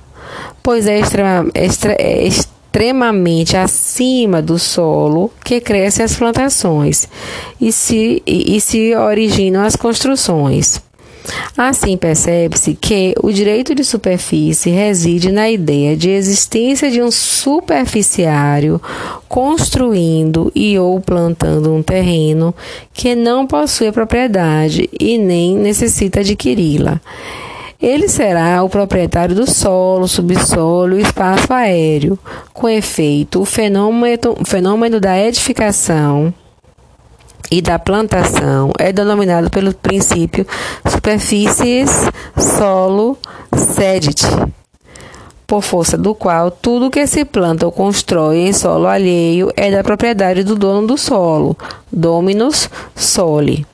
pois 0.62 0.86
é, 0.86 1.00
extrema, 1.00 1.50
extra, 1.56 1.94
é 1.94 2.24
extremamente 2.74 3.56
acima 3.56 4.42
do 4.42 4.58
solo 4.58 5.30
que 5.44 5.62
crescem 5.62 6.04
as 6.04 6.16
plantações 6.16 7.08
e 7.62 7.72
se, 7.72 8.24
e, 8.26 8.58
e 8.58 8.60
se 8.60 8.96
originam 8.96 9.64
as 9.64 9.76
construções. 9.76 10.82
Assim, 11.56 11.96
percebe-se 11.96 12.74
que 12.74 13.14
o 13.22 13.32
direito 13.32 13.76
de 13.76 13.84
superfície 13.84 14.72
reside 14.72 15.32
na 15.32 15.52
ideia 15.52 15.96
de 15.96 16.10
existência 16.10 16.90
de 16.90 17.00
um 17.00 17.12
superficiário 17.12 18.82
construindo 19.30 20.52
e 20.56 20.78
ou 20.80 21.00
plantando 21.00 21.72
um 21.72 21.84
terreno 21.84 22.56
que 22.92 23.14
não 23.14 23.46
possui 23.46 23.92
propriedade 23.92 24.90
e 25.00 25.20
nem 25.20 25.56
necessita 25.56 26.22
adquiri-la. 26.22 27.00
Ele 27.84 28.08
será 28.08 28.64
o 28.64 28.70
proprietário 28.70 29.36
do 29.36 29.46
solo, 29.46 30.08
subsolo 30.08 30.98
e 30.98 31.02
espaço 31.02 31.52
aéreo. 31.52 32.18
Com 32.54 32.70
efeito, 32.70 33.42
o 33.42 33.46
fenômeno, 33.46 34.38
o 34.40 34.46
fenômeno 34.46 35.02
da 35.02 35.20
edificação 35.20 36.34
e 37.52 37.62
da 37.62 37.78
plantação 37.78 38.72
é 38.80 38.94
denominado 38.94 39.50
pelo 39.50 39.74
princípio 39.74 40.48
superfícies 40.90 41.90
solo 42.38 43.18
sedit, 43.54 44.24
por 45.46 45.62
força 45.62 45.98
do 45.98 46.16
qual 46.16 46.50
tudo 46.50 46.90
que 46.90 47.06
se 47.06 47.26
planta 47.26 47.66
ou 47.66 47.72
constrói 47.72 48.48
em 48.48 48.54
solo 48.54 48.88
alheio 48.88 49.52
é 49.58 49.70
da 49.70 49.84
propriedade 49.84 50.42
do 50.42 50.56
dono 50.56 50.88
do 50.88 50.98
solo, 50.98 51.58
dominus 51.92 52.70
soli. 52.96 53.66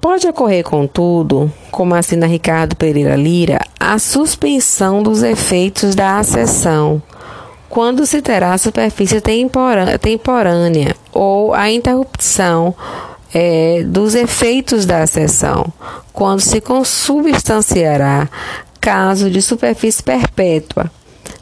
Pode 0.00 0.26
ocorrer, 0.26 0.64
contudo, 0.64 1.52
como 1.70 1.94
assina 1.94 2.26
Ricardo 2.26 2.74
Pereira 2.74 3.16
Lira, 3.16 3.58
a 3.78 3.98
suspensão 3.98 5.02
dos 5.02 5.22
efeitos 5.22 5.94
da 5.94 6.18
acessão, 6.18 7.02
quando 7.68 8.06
se 8.06 8.22
terá 8.22 8.56
superfície 8.56 9.20
temporânea, 10.00 10.96
ou 11.12 11.52
a 11.52 11.70
interrupção 11.70 12.74
é, 13.34 13.82
dos 13.84 14.14
efeitos 14.14 14.86
da 14.86 15.02
acessão, 15.02 15.66
quando 16.14 16.40
se 16.40 16.62
consubstanciará 16.62 18.26
caso 18.80 19.30
de 19.30 19.42
superfície 19.42 20.02
perpétua 20.02 20.90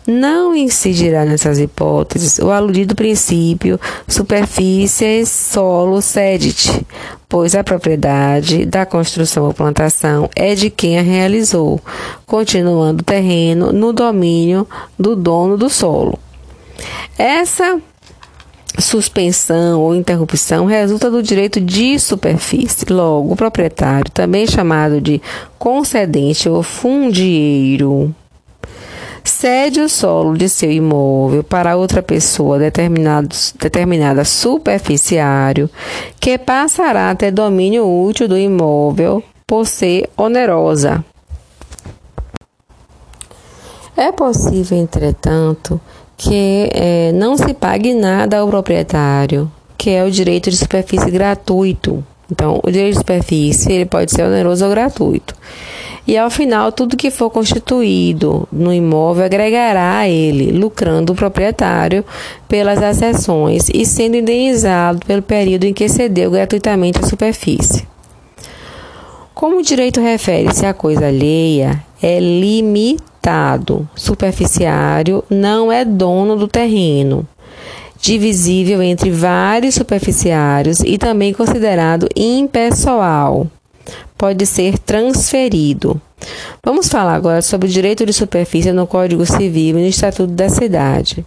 não 0.09 0.57
incidirá 0.57 1.27
nessas 1.27 1.59
hipóteses 1.59 2.39
o 2.39 2.51
aludido 2.51 2.95
princípio 2.95 3.79
superfície 4.09 5.27
solo 5.27 6.01
sedit, 6.01 6.87
pois 7.29 7.55
a 7.55 7.63
propriedade 7.63 8.65
da 8.65 8.87
construção 8.87 9.45
ou 9.45 9.53
plantação 9.53 10.31
é 10.35 10.55
de 10.55 10.71
quem 10.71 10.99
a 10.99 11.03
realizou, 11.03 11.79
continuando 12.25 13.03
o 13.03 13.05
terreno 13.05 13.71
no 13.71 13.93
domínio 13.93 14.67
do 14.99 15.15
dono 15.15 15.59
do 15.59 15.69
solo. 15.69 16.19
Essa 17.19 17.79
suspensão 18.79 19.81
ou 19.81 19.95
interrupção 19.95 20.65
resulta 20.65 21.11
do 21.11 21.23
direito 21.23 21.61
de 21.61 21.99
superfície. 21.99 22.87
Logo, 22.89 23.35
o 23.35 23.37
proprietário, 23.37 24.11
também 24.11 24.47
chamado 24.47 25.03
de 25.03 25.21
concedente 25.59 26.49
ou 26.49 26.63
fundieiro, 26.63 28.15
cede 29.29 29.81
o 29.81 29.89
solo 29.89 30.37
de 30.37 30.49
seu 30.49 30.71
imóvel 30.71 31.45
para 31.45 31.77
outra 31.77 32.03
pessoa 32.03 32.59
determinada 32.59 34.25
superficiário, 34.25 35.71
que 36.19 36.39
passará 36.39 37.11
a 37.11 37.15
ter 37.15 37.31
domínio 37.31 37.87
útil 37.87 38.27
do 38.27 38.37
imóvel 38.37 39.23
por 39.47 39.67
ser 39.67 40.09
onerosa. 40.17 41.05
É 43.97 44.13
possível, 44.13 44.79
entretanto, 44.79 45.81
que 46.17 46.69
é, 46.73 47.13
não 47.13 47.37
se 47.37 47.53
pague 47.55 47.95
nada 47.95 48.39
ao 48.39 48.49
proprietário, 48.49 49.51
que 49.77 49.91
é 49.91 50.05
o 50.05 50.11
direito 50.11 50.51
de 50.51 50.57
superfície 50.57 51.11
gratuito. 51.11 52.05
Então, 52.31 52.61
o 52.63 52.71
direito 52.71 52.95
de 52.95 52.99
superfície 52.99 53.73
ele 53.73 53.87
pode 53.87 54.13
ser 54.13 54.23
oneroso 54.23 54.65
ou 54.65 54.71
gratuito. 54.71 55.35
E 56.09 56.17
ao 56.17 56.31
final, 56.31 56.73
tudo 56.73 56.97
que 56.97 57.11
for 57.11 57.29
constituído 57.29 58.49
no 58.51 58.73
imóvel 58.73 59.27
agregará 59.27 59.99
a 59.99 60.09
ele, 60.09 60.51
lucrando 60.51 61.13
o 61.13 61.15
proprietário 61.15 62.03
pelas 62.49 62.83
acessões 62.83 63.69
e 63.69 63.85
sendo 63.85 64.17
indenizado 64.17 65.05
pelo 65.05 65.21
período 65.21 65.65
em 65.65 65.75
que 65.75 65.87
cedeu 65.87 66.31
gratuitamente 66.31 66.99
a 66.99 67.07
superfície. 67.07 67.87
Como 69.35 69.59
o 69.59 69.63
direito 69.63 70.01
refere-se 70.01 70.65
à 70.65 70.73
coisa 70.73 71.09
alheia, 71.09 71.85
é 72.03 72.19
limitado. 72.19 73.87
Superficiário 73.95 75.23
não 75.29 75.71
é 75.71 75.85
dono 75.85 76.37
do 76.37 76.49
terreno 76.49 77.29
divisível 78.01 78.81
entre 78.81 79.11
vários 79.11 79.75
superficiários 79.75 80.79
e 80.81 80.97
também 80.97 81.35
considerado 81.35 82.09
impessoal 82.17 83.49
pode 84.17 84.47
ser 84.47 84.79
transferido. 84.79 86.01
Vamos 86.65 86.89
falar 86.89 87.15
agora 87.15 87.43
sobre 87.43 87.69
o 87.69 87.71
direito 87.71 88.05
de 88.05 88.13
superfície 88.13 88.73
no 88.73 88.87
Código 88.87 89.25
Civil 89.25 89.79
e 89.79 89.83
no 89.83 89.89
Estatuto 89.89 90.33
da 90.33 90.49
Cidade. 90.49 91.25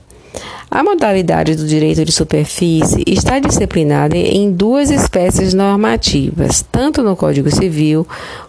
A 0.70 0.84
modalidade 0.84 1.56
do 1.56 1.68
direito 1.68 2.06
de 2.06 2.12
superfície 2.12 3.04
está 3.06 3.40
disciplinada 3.40 4.16
em 4.16 4.52
duas 4.52 4.90
espécies 4.90 5.54
normativas, 5.54 6.66
tanto 6.72 7.04
no 7.04 7.16
Código 7.16 7.52
Civil 7.52 8.08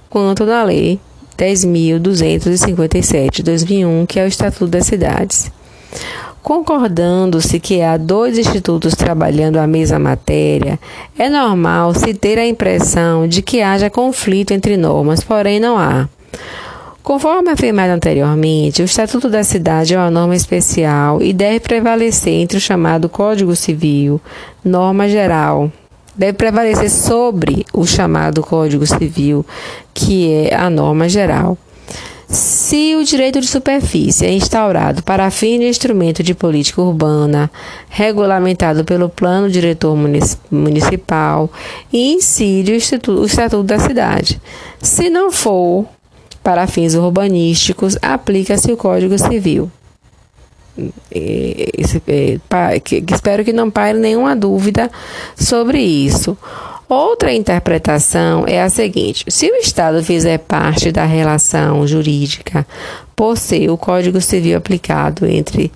quanto 0.08 0.46
na 0.46 0.62
Lei 0.62 1.00
10.257 1.36 3.36
de 3.36 3.42
2001, 3.42 4.06
que 4.06 4.20
é 4.20 4.24
o 4.24 4.28
Estatuto 4.28 4.68
das 4.68 4.86
Cidades. 4.86 5.50
Concordando-se 6.42 7.60
que 7.60 7.82
há 7.82 7.96
dois 7.96 8.36
institutos 8.36 8.94
trabalhando 8.94 9.58
a 9.58 9.66
mesma 9.66 9.98
matéria, 10.00 10.78
é 11.16 11.30
normal 11.30 11.94
se 11.94 12.12
ter 12.14 12.36
a 12.36 12.46
impressão 12.46 13.28
de 13.28 13.42
que 13.42 13.62
haja 13.62 13.88
conflito 13.88 14.50
entre 14.50 14.76
normas, 14.76 15.22
porém 15.22 15.60
não 15.60 15.78
há. 15.78 16.08
Conforme 17.00 17.50
afirmado 17.50 17.92
anteriormente, 17.92 18.82
o 18.82 18.84
Estatuto 18.84 19.28
da 19.28 19.44
Cidade 19.44 19.94
é 19.94 19.98
uma 19.98 20.10
norma 20.10 20.34
especial 20.34 21.22
e 21.22 21.32
deve 21.32 21.60
prevalecer 21.60 22.34
entre 22.34 22.58
o 22.58 22.60
chamado 22.60 23.08
Código 23.08 23.54
Civil, 23.54 24.20
norma 24.64 25.08
geral. 25.08 25.70
Deve 26.14 26.34
prevalecer 26.34 26.90
sobre 26.90 27.64
o 27.72 27.86
chamado 27.86 28.42
Código 28.42 28.86
Civil, 28.86 29.46
que 29.94 30.32
é 30.32 30.54
a 30.54 30.68
norma 30.68 31.08
geral. 31.08 31.56
Se 32.32 32.96
o 32.96 33.04
direito 33.04 33.42
de 33.42 33.46
superfície 33.46 34.24
é 34.24 34.32
instaurado 34.32 35.02
para 35.02 35.30
fim 35.30 35.58
de 35.58 35.68
instrumento 35.68 36.22
de 36.22 36.34
política 36.34 36.80
urbana, 36.80 37.50
regulamentado 37.90 38.86
pelo 38.86 39.10
plano 39.10 39.50
diretor 39.50 39.94
municipal 40.50 41.50
e 41.92 42.14
incide 42.14 42.72
o, 42.72 42.76
estatuto 43.26 43.64
da 43.64 43.78
cidade. 43.78 44.40
Se 44.80 45.10
não 45.10 45.30
for 45.30 45.86
para 46.42 46.66
fins 46.66 46.94
urbanísticos, 46.94 47.98
aplica-se 48.00 48.72
o 48.72 48.78
Código 48.78 49.18
Civil. 49.18 49.70
espero 53.12 53.44
que 53.44 53.52
não 53.52 53.70
pare 53.70 53.98
nenhuma 53.98 54.34
dúvida 54.34 54.90
sobre 55.36 55.82
isso. 55.82 56.36
Outra 56.92 57.32
interpretação 57.32 58.44
é 58.46 58.62
a 58.62 58.68
seguinte: 58.68 59.24
se 59.26 59.50
o 59.50 59.54
Estado 59.54 60.04
fizer 60.04 60.36
parte 60.36 60.92
da 60.92 61.06
relação 61.06 61.86
jurídica 61.86 62.66
por 63.16 63.38
ser 63.38 63.70
o 63.70 63.78
Código 63.78 64.20
Civil 64.20 64.58
aplicado 64.58 65.24
entre 65.24 65.72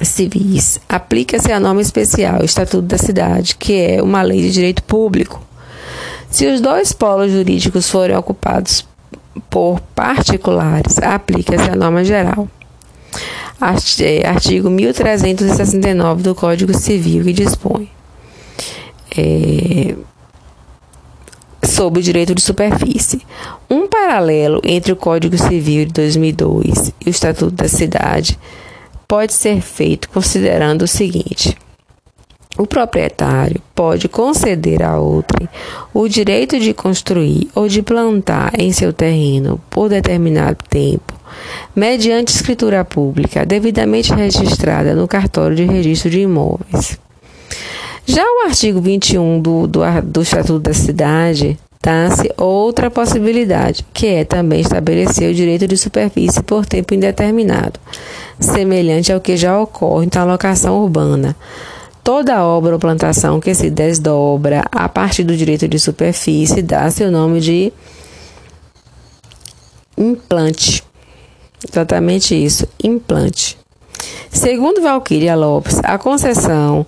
civis, 0.00 0.80
aplica-se 0.88 1.52
a 1.52 1.60
norma 1.60 1.82
especial, 1.82 2.40
o 2.40 2.46
Estatuto 2.46 2.80
da 2.80 2.96
Cidade, 2.96 3.56
que 3.56 3.78
é 3.78 4.02
uma 4.02 4.22
lei 4.22 4.40
de 4.40 4.52
direito 4.52 4.82
público. 4.84 5.38
Se 6.30 6.46
os 6.46 6.62
dois 6.62 6.94
polos 6.94 7.30
jurídicos 7.30 7.90
forem 7.90 8.16
ocupados 8.16 8.88
por 9.50 9.80
particulares, 9.94 10.96
aplica-se 10.98 11.68
a 11.68 11.76
norma 11.76 12.02
geral. 12.04 12.48
É, 14.00 14.26
artigo 14.26 14.70
1369 14.70 16.22
do 16.22 16.34
Código 16.34 16.72
Civil, 16.72 17.22
que 17.22 17.34
dispõe 17.34 17.90
é, 19.16 19.94
sobre 21.72 22.00
o 22.00 22.02
direito 22.02 22.34
de 22.34 22.42
superfície. 22.42 23.22
Um 23.68 23.88
paralelo 23.88 24.60
entre 24.62 24.92
o 24.92 24.96
Código 24.96 25.36
Civil 25.38 25.86
de 25.86 25.92
2002 25.92 26.92
e 27.00 27.08
o 27.08 27.10
Estatuto 27.10 27.52
da 27.52 27.68
Cidade 27.68 28.38
pode 29.08 29.32
ser 29.32 29.60
feito 29.60 30.08
considerando 30.10 30.82
o 30.82 30.88
seguinte. 30.88 31.56
O 32.58 32.66
proprietário 32.66 33.62
pode 33.74 34.08
conceder 34.08 34.82
a 34.82 34.98
outrem 34.98 35.48
o 35.94 36.06
direito 36.06 36.60
de 36.60 36.74
construir 36.74 37.48
ou 37.54 37.66
de 37.66 37.82
plantar 37.82 38.52
em 38.58 38.70
seu 38.72 38.92
terreno 38.92 39.58
por 39.70 39.88
determinado 39.88 40.58
tempo, 40.68 41.14
mediante 41.74 42.34
escritura 42.34 42.84
pública 42.84 43.46
devidamente 43.46 44.12
registrada 44.12 44.94
no 44.94 45.08
cartório 45.08 45.56
de 45.56 45.64
registro 45.64 46.10
de 46.10 46.20
imóveis. 46.20 46.98
Já 48.04 48.22
o 48.22 48.46
artigo 48.46 48.80
21 48.80 49.40
do, 49.40 49.66
do, 49.66 49.80
do 50.02 50.22
Estatuto 50.22 50.60
da 50.60 50.74
Cidade 50.74 51.58
dá-se 51.82 52.32
outra 52.36 52.90
possibilidade, 52.90 53.84
que 53.92 54.06
é 54.06 54.24
também 54.24 54.60
estabelecer 54.60 55.30
o 55.30 55.34
direito 55.34 55.66
de 55.66 55.76
superfície 55.76 56.42
por 56.42 56.64
tempo 56.66 56.94
indeterminado, 56.94 57.78
semelhante 58.38 59.12
ao 59.12 59.20
que 59.20 59.36
já 59.36 59.58
ocorre 59.58 60.08
na 60.12 60.24
locação 60.24 60.82
urbana 60.82 61.36
Toda 62.02 62.42
obra 62.42 62.72
ou 62.72 62.80
plantação 62.80 63.38
que 63.38 63.54
se 63.54 63.70
desdobra 63.70 64.64
a 64.72 64.88
partir 64.88 65.22
do 65.22 65.36
direito 65.36 65.68
de 65.68 65.78
superfície 65.78 66.60
dá 66.60 66.90
seu 66.90 67.12
nome 67.12 67.40
de 67.40 67.72
implante. 69.96 70.82
Exatamente 71.70 72.34
isso, 72.34 72.66
implante. 72.82 73.56
Segundo 74.32 74.82
Valquíria 74.82 75.36
Lopes, 75.36 75.78
a 75.84 75.96
concessão 75.96 76.84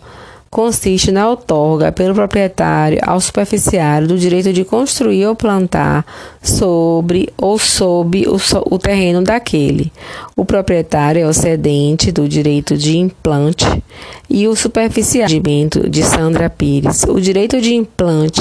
consiste 0.54 1.10
na 1.10 1.28
outorga 1.28 1.90
pelo 1.90 2.14
proprietário 2.14 3.00
ao 3.02 3.20
superficiário 3.20 4.06
do 4.06 4.16
direito 4.16 4.52
de 4.52 4.64
construir 4.64 5.26
ou 5.26 5.34
plantar 5.34 6.06
sobre 6.40 7.28
ou 7.36 7.58
sob 7.58 8.24
o, 8.28 8.36
o 8.72 8.78
terreno 8.78 9.20
daquele. 9.20 9.92
O 10.36 10.44
proprietário 10.44 11.20
é 11.20 11.26
o 11.26 11.34
cedente 11.34 12.12
do 12.12 12.28
direito 12.28 12.76
de 12.76 12.96
implante 12.96 13.66
e 14.30 14.46
o 14.46 14.54
superficiário 14.54 15.42
de 15.90 16.02
Sandra 16.04 16.48
Pires. 16.48 17.02
O 17.02 17.20
direito 17.20 17.60
de 17.60 17.74
implante 17.74 18.40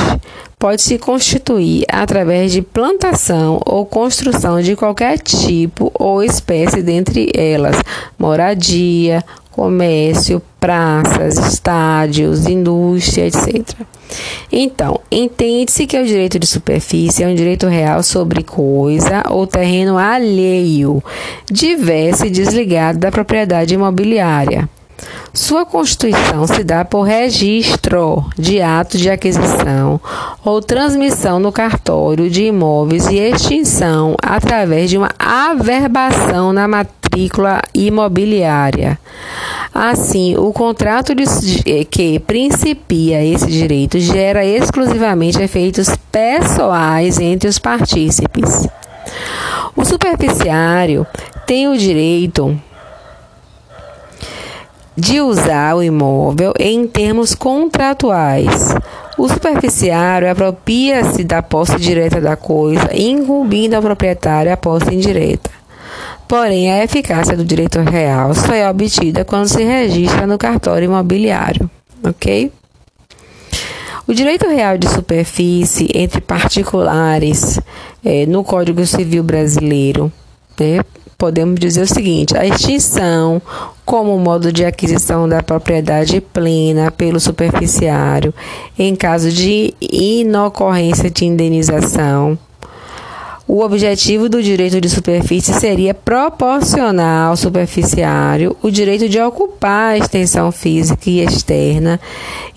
pode 0.60 0.84
se 0.84 1.00
constituir 1.00 1.84
através 1.92 2.52
de 2.52 2.62
plantação 2.62 3.60
ou 3.66 3.88
construção 3.88 4.62
de 4.62 4.76
qualquer 4.76 5.18
tipo 5.18 5.92
ou 5.96 6.24
espécie 6.24 6.84
dentre 6.84 7.32
elas, 7.36 7.76
moradia, 8.20 9.26
comércio, 9.54 10.42
praças, 10.60 11.38
estádios, 11.38 12.48
indústria, 12.48 13.28
etc. 13.28 13.82
Então, 14.52 15.00
entende-se 15.12 15.86
que 15.86 15.98
o 15.98 16.06
direito 16.06 16.40
de 16.40 16.48
superfície 16.48 17.24
é 17.24 17.28
um 17.28 17.36
direito 17.36 17.68
real 17.68 18.04
sobre 18.04 18.44
coisa 18.44 19.24
ou 19.30 19.48
terreno 19.48 19.98
alheio, 19.98 21.04
diverso 21.50 22.26
e 22.26 22.30
desligado 22.30 23.00
da 23.00 23.12
propriedade 23.12 23.74
imobiliária. 23.74 24.68
Sua 25.34 25.66
constituição 25.66 26.46
se 26.46 26.64
dá 26.64 26.86
por 26.86 27.02
registro 27.02 28.24
de 28.38 28.62
ato 28.62 28.98
de 28.98 29.10
aquisição 29.10 30.00
ou 30.46 30.62
transmissão 30.62 31.40
no 31.40 31.52
cartório 31.52 32.30
de 32.30 32.44
imóveis 32.46 33.08
e 33.08 33.18
extinção 33.18 34.16
através 34.22 34.90
de 34.90 34.98
uma 34.98 35.10
averbação 35.18 36.54
na 36.54 36.68
matrícula 37.14 37.62
imobiliária. 37.74 39.00
Assim, 39.74 40.36
o 40.36 40.52
contrato 40.52 41.14
de, 41.16 41.26
que 41.86 42.20
principia 42.20 43.24
esse 43.24 43.48
direito 43.48 44.00
gera 44.00 44.44
exclusivamente 44.44 45.42
efeitos 45.42 45.90
pessoais 46.12 47.20
entre 47.20 47.48
os 47.48 47.60
partícipes. 47.60 48.68
O 49.76 49.86
superficiário 49.86 51.06
tem 51.46 51.68
o 51.68 51.78
direito 51.78 52.60
de 54.96 55.22
usar 55.22 55.76
o 55.76 55.84
imóvel 55.84 56.54
em 56.60 56.86
termos 56.88 57.34
contratuais. 57.34 58.76
O 59.18 59.28
superficiário 59.28 60.30
apropria-se 60.30 61.24
da 61.24 61.42
posse 61.42 61.78
direta 61.78 62.22
da 62.22 62.36
coisa, 62.36 62.90
incumbindo 62.94 63.74
ao 63.74 63.82
proprietário 63.82 64.54
a 64.54 64.58
posse 64.58 64.94
indireta. 64.94 65.63
Porém, 66.28 66.72
a 66.72 66.84
eficácia 66.84 67.38
do 67.38 67.44
direito 67.46 67.80
real 67.80 68.34
só 68.34 68.54
é 68.54 68.70
obtida 68.70 69.24
quando 69.24 69.48
se 69.48 69.64
registra 69.64 70.26
no 70.26 70.38
cartório 70.38 70.86
imobiliário, 70.86 71.70
ok? 72.04 72.52
O 74.08 74.14
direito 74.14 74.48
real 74.48 74.78
de 74.78 74.90
superfície 74.90 75.90
entre 75.94 76.20
particulares 76.20 77.60
é, 78.04 78.26
no 78.26 78.44
Código 78.44 78.86
Civil 78.86 79.24
Brasileiro 79.24 80.12
né, 80.60 80.82
podemos 81.18 81.60
dizer 81.60 81.84
o 81.84 81.88
seguinte: 81.88 82.38
a 82.38 82.46
extinção, 82.46 83.42
como 83.86 84.18
modo 84.20 84.52
de 84.52 84.66
aquisição 84.66 85.28
da 85.28 85.42
propriedade 85.42 86.20
plena 86.20 86.92
pelo 86.92 87.20
superficiário, 87.20 88.34
em 88.78 88.96
caso 88.96 89.32
de 89.32 89.74
inocorrência 89.82 91.10
de 91.10 91.26
indenização. 91.26 92.38
O 93.46 93.62
objetivo 93.62 94.30
do 94.30 94.42
direito 94.42 94.80
de 94.80 94.90
superfície 94.90 95.54
seria 95.54 95.94
proporcionar 95.94 97.28
ao 97.28 97.36
superficiário 97.36 98.56
o 98.64 98.72
direito 98.72 99.10
de 99.10 99.20
ocupar 99.20 99.92
a 99.92 99.98
extensão 99.98 100.50
física 100.50 101.10
e 101.10 101.20
externa 101.20 102.00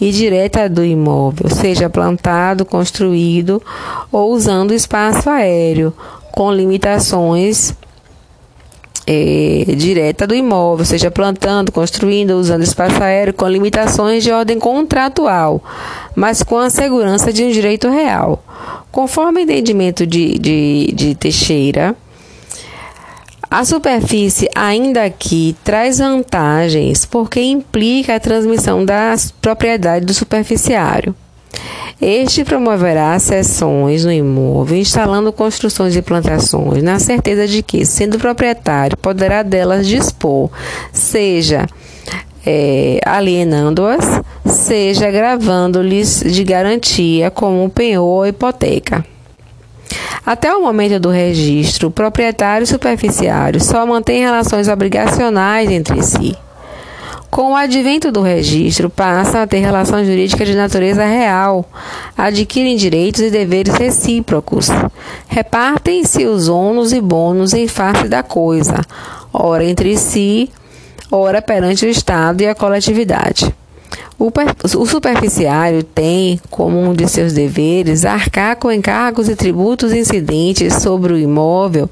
e 0.01 0.12
direta 0.12 0.68
do 0.68 0.85
imóvel, 0.85 1.51
seja 1.51 1.90
plantado, 1.90 2.64
construído 2.64 3.61
ou 4.12 4.33
usando 4.33 4.72
espaço 4.72 5.29
aéreo, 5.29 5.92
com 6.31 6.53
limitações 6.53 7.75
é, 9.07 9.64
direta 9.77 10.25
do 10.25 10.35
imóvel, 10.35 10.85
seja 10.85 11.11
plantando, 11.11 11.72
construindo, 11.72 12.31
usando 12.31 12.62
espaço 12.62 13.03
aéreo, 13.03 13.35
com 13.35 13.49
limitações 13.49 14.22
de 14.22 14.31
ordem 14.31 14.59
contratual, 14.59 15.62
mas 16.14 16.42
com 16.44 16.59
a 16.59 16.70
segurança 16.70 17.33
de 17.33 17.44
um 17.44 17.51
direito 17.51 17.88
real. 17.88 18.42
Conforme 18.90 19.40
o 19.40 19.42
entendimento 19.42 20.07
de, 20.07 20.38
de, 20.38 20.92
de 20.94 21.14
Teixeira, 21.14 21.96
a 23.51 23.64
superfície, 23.64 24.49
ainda 24.55 25.05
aqui, 25.05 25.57
traz 25.62 25.99
vantagens 25.99 27.05
porque 27.05 27.40
implica 27.40 28.16
a 28.16 28.20
transmissão 28.20 28.85
das 28.85 29.31
propriedades 29.31 30.07
do 30.07 30.12
superficiário. 30.12 31.14
Este 32.01 32.44
promoverá 32.44 33.18
sessões 33.18 34.05
no 34.05 34.12
imóvel, 34.12 34.77
instalando 34.77 35.33
construções 35.33 35.96
e 35.96 36.03
plantações, 36.03 36.83
na 36.83 36.99
certeza 36.99 37.46
de 37.46 37.62
que, 37.62 37.87
sendo 37.87 38.18
proprietário, 38.18 38.96
poderá 38.99 39.42
delas 39.42 39.87
dispor, 39.87 40.51
seja 40.92 41.66
é, 42.46 43.00
alienando-as, 43.04 44.22
seja 44.46 45.11
gravando-lhes 45.11 46.22
de 46.24 46.44
garantia 46.44 47.30
como 47.30 47.68
penhor 47.68 48.04
ou 48.04 48.26
hipoteca. 48.26 49.04
Até 50.24 50.54
o 50.54 50.62
momento 50.62 50.98
do 50.98 51.11
registro, 51.11 51.88
o 51.88 51.90
proprietário 51.90 52.64
e 52.64 52.66
superficiário 52.66 53.61
só 53.61 53.85
mantêm 53.87 54.22
relações 54.22 54.68
obrigacionais 54.68 55.70
entre 55.70 56.02
si. 56.02 56.37
Com 57.30 57.52
o 57.52 57.56
advento 57.56 58.11
do 58.11 58.22
registro, 58.22 58.88
passam 58.88 59.42
a 59.42 59.46
ter 59.46 59.59
relação 59.59 60.04
jurídica 60.04 60.44
de 60.44 60.54
natureza 60.54 61.04
real, 61.04 61.64
adquirem 62.16 62.76
direitos 62.76 63.20
e 63.20 63.30
deveres 63.30 63.74
recíprocos, 63.74 64.68
repartem-se 65.28 66.24
os 66.24 66.48
ônus 66.48 66.92
e 66.92 67.00
bônus 67.00 67.52
em 67.52 67.68
face 67.68 68.09
da 68.09 68.22
coisa, 68.22 68.80
ora 69.32 69.64
entre 69.64 69.96
si, 69.98 70.50
ora 71.11 71.40
perante 71.40 71.87
o 71.87 71.88
Estado 71.88 72.42
e 72.42 72.48
a 72.48 72.54
coletividade. 72.54 73.54
O, 74.18 74.32
o 74.78 74.87
superficiário 74.87 75.82
tem, 75.82 76.40
como 76.48 76.80
um 76.80 76.94
de 76.94 77.06
seus 77.06 77.35
deveres, 77.35 78.06
arcar 78.06 78.56
com 78.56 78.72
encargos 78.72 79.28
e 79.28 79.37
tributos 79.37 79.92
incidentes 79.92 80.72
sobre 80.76 81.12
o 81.12 81.18
imóvel 81.18 81.90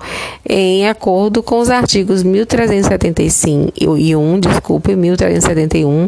em 0.49 0.88
acordo 0.88 1.43
com 1.43 1.59
os 1.59 1.69
artigos 1.69 2.23
1375 2.23 3.73
e 3.79 4.17
1, 4.17 4.40
desculpe, 4.40 4.97
1371 4.97 6.07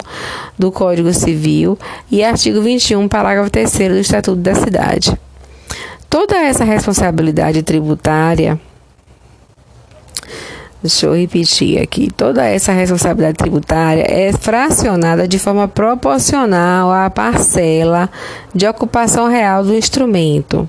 do 0.59 0.72
Código 0.72 1.12
Civil 1.12 1.78
e 2.11 2.24
artigo 2.24 2.62
21, 2.62 3.06
parágrafo 3.09 3.50
3 3.50 3.70
do 3.70 3.98
Estatuto 3.98 4.40
da 4.40 4.54
Cidade. 4.54 5.18
Toda 6.09 6.35
essa 6.37 6.64
responsabilidade 6.64 7.62
tributária 7.62 8.59
Deixa 10.82 11.06
eu 11.06 11.16
repetir 11.16 11.80
aqui. 11.80 12.10
Toda 12.10 12.44
essa 12.44 12.72
responsabilidade 12.72 13.38
tributária 13.38 14.04
é 14.08 14.32
fracionada 14.32 15.26
de 15.26 15.38
forma 15.38 15.66
proporcional 15.66 16.92
à 16.92 17.08
parcela 17.08 18.10
de 18.54 18.66
ocupação 18.66 19.28
real 19.28 19.64
do 19.64 19.74
instrumento. 19.74 20.68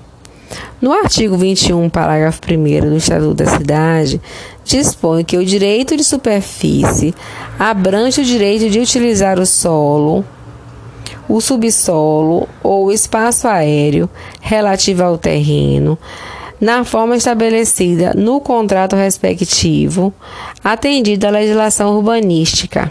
No 0.80 0.92
artigo 0.92 1.36
21, 1.36 1.90
parágrafo 1.90 2.40
1 2.48 2.88
do 2.88 2.96
Estatuto 2.96 3.34
da 3.34 3.46
Cidade, 3.46 4.20
dispõe 4.64 5.24
que 5.24 5.36
o 5.36 5.44
direito 5.44 5.96
de 5.96 6.04
superfície 6.04 7.14
abrange 7.58 8.20
o 8.20 8.24
direito 8.24 8.70
de 8.70 8.78
utilizar 8.78 9.38
o 9.38 9.46
solo, 9.46 10.24
o 11.28 11.40
subsolo 11.40 12.48
ou 12.62 12.86
o 12.86 12.92
espaço 12.92 13.46
aéreo 13.46 14.08
relativo 14.40 15.02
ao 15.02 15.18
terreno, 15.18 15.98
na 16.60 16.84
forma 16.84 17.16
estabelecida 17.16 18.12
no 18.14 18.40
contrato 18.40 18.96
respectivo, 18.96 20.12
atendida 20.62 21.28
a 21.28 21.32
legislação 21.32 21.96
urbanística. 21.96 22.90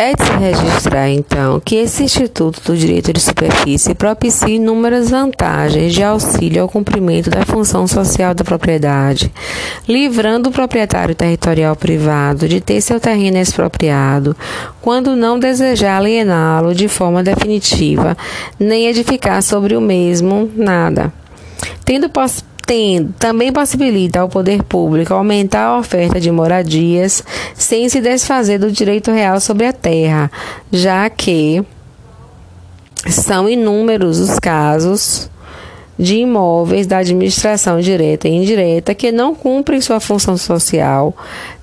É 0.00 0.14
de 0.14 0.24
se 0.24 0.30
registrar, 0.30 1.10
então, 1.10 1.58
que 1.58 1.74
esse 1.74 2.04
Instituto 2.04 2.62
do 2.62 2.76
Direito 2.76 3.12
de 3.12 3.18
Superfície 3.18 3.96
propicia 3.96 4.54
inúmeras 4.54 5.10
vantagens 5.10 5.92
de 5.92 6.04
auxílio 6.04 6.62
ao 6.62 6.68
cumprimento 6.68 7.28
da 7.28 7.44
função 7.44 7.84
social 7.88 8.32
da 8.32 8.44
propriedade, 8.44 9.32
livrando 9.88 10.50
o 10.50 10.52
proprietário 10.52 11.16
territorial 11.16 11.74
privado 11.74 12.46
de 12.46 12.60
ter 12.60 12.80
seu 12.80 13.00
terreno 13.00 13.38
expropriado, 13.38 14.36
quando 14.80 15.16
não 15.16 15.36
desejar 15.36 15.96
aliená-lo 15.96 16.76
de 16.76 16.86
forma 16.86 17.20
definitiva, 17.20 18.16
nem 18.56 18.86
edificar 18.86 19.42
sobre 19.42 19.74
o 19.74 19.80
mesmo 19.80 20.48
nada. 20.54 21.12
Tendo 21.84 22.08
também 23.18 23.52
possibilita 23.52 24.20
ao 24.20 24.28
poder 24.28 24.62
público 24.62 25.14
aumentar 25.14 25.66
a 25.66 25.78
oferta 25.78 26.20
de 26.20 26.30
moradias 26.30 27.24
sem 27.54 27.88
se 27.88 28.00
desfazer 28.00 28.58
do 28.58 28.70
direito 28.70 29.10
real 29.10 29.40
sobre 29.40 29.66
a 29.66 29.72
terra, 29.72 30.30
já 30.70 31.08
que 31.08 31.64
são 33.08 33.48
inúmeros 33.48 34.18
os 34.18 34.38
casos 34.38 35.30
de 35.98 36.18
imóveis 36.18 36.86
da 36.86 36.98
administração 36.98 37.80
direta 37.80 38.28
e 38.28 38.32
indireta 38.32 38.94
que 38.94 39.10
não 39.10 39.34
cumprem 39.34 39.80
sua 39.80 39.98
função 39.98 40.36
social 40.36 41.14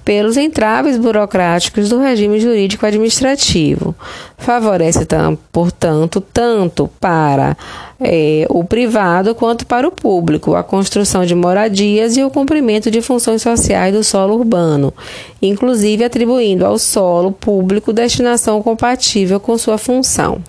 pelos 0.05 0.37
entraves 0.37 0.97
burocráticos 0.97 1.89
do 1.89 1.99
regime 1.99 2.39
jurídico 2.39 2.85
administrativo. 2.85 3.95
Favorece, 4.37 5.07
portanto, 5.51 6.21
tanto 6.21 6.87
para 6.99 7.57
é, 7.99 8.45
o 8.49 8.63
privado 8.63 9.33
quanto 9.33 9.65
para 9.65 9.87
o 9.87 9.91
público 9.91 10.53
a 10.53 10.63
construção 10.63 11.25
de 11.25 11.33
moradias 11.33 12.15
e 12.15 12.23
o 12.23 12.29
cumprimento 12.29 12.91
de 12.91 13.01
funções 13.01 13.41
sociais 13.41 13.93
do 13.93 14.03
solo 14.03 14.35
urbano, 14.35 14.93
inclusive 15.41 16.03
atribuindo 16.03 16.65
ao 16.65 16.77
solo 16.77 17.31
público 17.31 17.91
destinação 17.91 18.61
compatível 18.61 19.39
com 19.39 19.57
sua 19.57 19.79
função. 19.79 20.39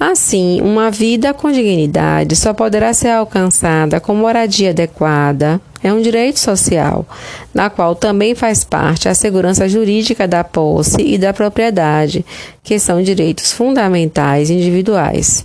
Assim, 0.00 0.62
uma 0.62 0.90
vida 0.90 1.34
com 1.34 1.52
dignidade 1.52 2.34
só 2.34 2.54
poderá 2.54 2.90
ser 2.94 3.10
alcançada 3.10 4.00
com 4.00 4.14
moradia 4.14 4.70
adequada. 4.70 5.60
É 5.82 5.92
um 5.92 6.00
direito 6.00 6.40
social, 6.40 7.06
na 7.52 7.68
qual 7.68 7.94
também 7.94 8.34
faz 8.34 8.64
parte 8.64 9.10
a 9.10 9.14
segurança 9.14 9.68
jurídica 9.68 10.26
da 10.26 10.42
posse 10.42 11.02
e 11.02 11.18
da 11.18 11.34
propriedade, 11.34 12.24
que 12.62 12.78
são 12.78 13.02
direitos 13.02 13.52
fundamentais 13.52 14.48
individuais. 14.48 15.44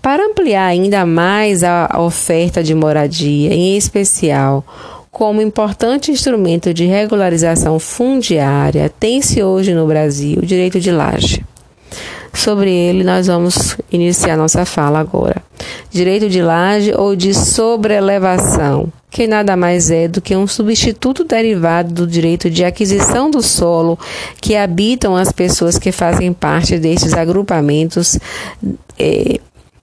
Para 0.00 0.24
ampliar 0.24 0.68
ainda 0.68 1.04
mais 1.04 1.62
a 1.62 1.88
oferta 1.98 2.62
de 2.62 2.74
moradia, 2.74 3.52
em 3.52 3.76
especial 3.76 4.64
como 5.10 5.42
importante 5.42 6.10
instrumento 6.10 6.72
de 6.72 6.86
regularização 6.86 7.78
fundiária, 7.78 8.90
tem-se 8.98 9.42
hoje 9.42 9.74
no 9.74 9.86
Brasil 9.86 10.38
o 10.38 10.46
direito 10.46 10.80
de 10.80 10.90
laje. 10.90 11.44
Sobre 12.32 12.70
ele, 12.70 13.04
nós 13.04 13.26
vamos 13.26 13.76
iniciar 13.90 14.36
nossa 14.36 14.64
fala 14.64 14.98
agora. 14.98 15.42
Direito 15.90 16.28
de 16.28 16.40
laje 16.42 16.92
ou 16.96 17.14
de 17.14 17.34
sobrelevação, 17.34 18.90
que 19.10 19.26
nada 19.26 19.56
mais 19.56 19.90
é 19.90 20.08
do 20.08 20.20
que 20.20 20.34
um 20.34 20.46
substituto 20.46 21.24
derivado 21.24 21.92
do 21.92 22.06
direito 22.06 22.48
de 22.48 22.64
aquisição 22.64 23.30
do 23.30 23.42
solo 23.42 23.98
que 24.40 24.56
habitam 24.56 25.14
as 25.14 25.30
pessoas 25.30 25.78
que 25.78 25.92
fazem 25.92 26.32
parte 26.32 26.78
destes 26.78 27.12
agrupamentos. 27.12 28.18
Eh, 28.98 29.38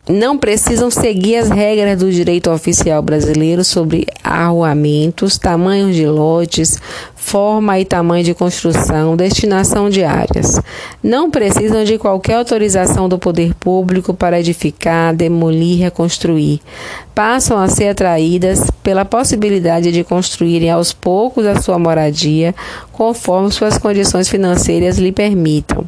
não 0.09 0.39
precisam 0.39 0.89
seguir 0.89 1.35
as 1.35 1.49
regras 1.49 1.99
do 1.99 2.11
direito 2.11 2.49
oficial 2.49 2.99
brasileiro 2.99 3.63
sobre 3.63 4.07
arruamentos, 4.23 5.37
tamanhos 5.37 5.95
de 5.95 6.07
lotes, 6.07 6.81
forma 7.15 7.79
e 7.79 7.85
tamanho 7.85 8.23
de 8.23 8.33
construção, 8.33 9.15
destinação 9.15 9.87
de 9.87 10.03
áreas. 10.03 10.59
Não 11.03 11.29
precisam 11.29 11.83
de 11.83 11.99
qualquer 11.99 12.37
autorização 12.37 13.07
do 13.07 13.19
poder 13.19 13.53
público 13.53 14.11
para 14.11 14.39
edificar, 14.39 15.15
demolir, 15.15 15.83
reconstruir. 15.83 16.59
Passam 17.13 17.59
a 17.59 17.67
ser 17.67 17.89
atraídas 17.89 18.71
pela 18.81 19.05
possibilidade 19.05 19.91
de 19.91 20.03
construírem 20.03 20.71
aos 20.71 20.91
poucos 20.91 21.45
a 21.45 21.61
sua 21.61 21.77
moradia, 21.77 22.55
conforme 22.91 23.51
suas 23.51 23.77
condições 23.77 24.27
financeiras 24.27 24.97
lhe 24.97 25.11
permitam. 25.11 25.85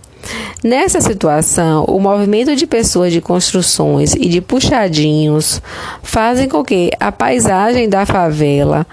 Nessa 0.64 1.02
situação, 1.02 1.86
o 1.86 2.00
movimento 2.00 2.56
de 2.56 2.68
pessoas 2.68 3.12
de 3.12 3.20
construções 3.20 4.14
e 4.14 4.30
de 4.30 4.42
puxadinhos 4.42 5.62
fazem 6.04 6.48
com 6.48 6.64
que 6.64 6.92
a 7.00 7.12
paisagem 7.12 7.90
da 7.90 8.06
favela 8.06 8.86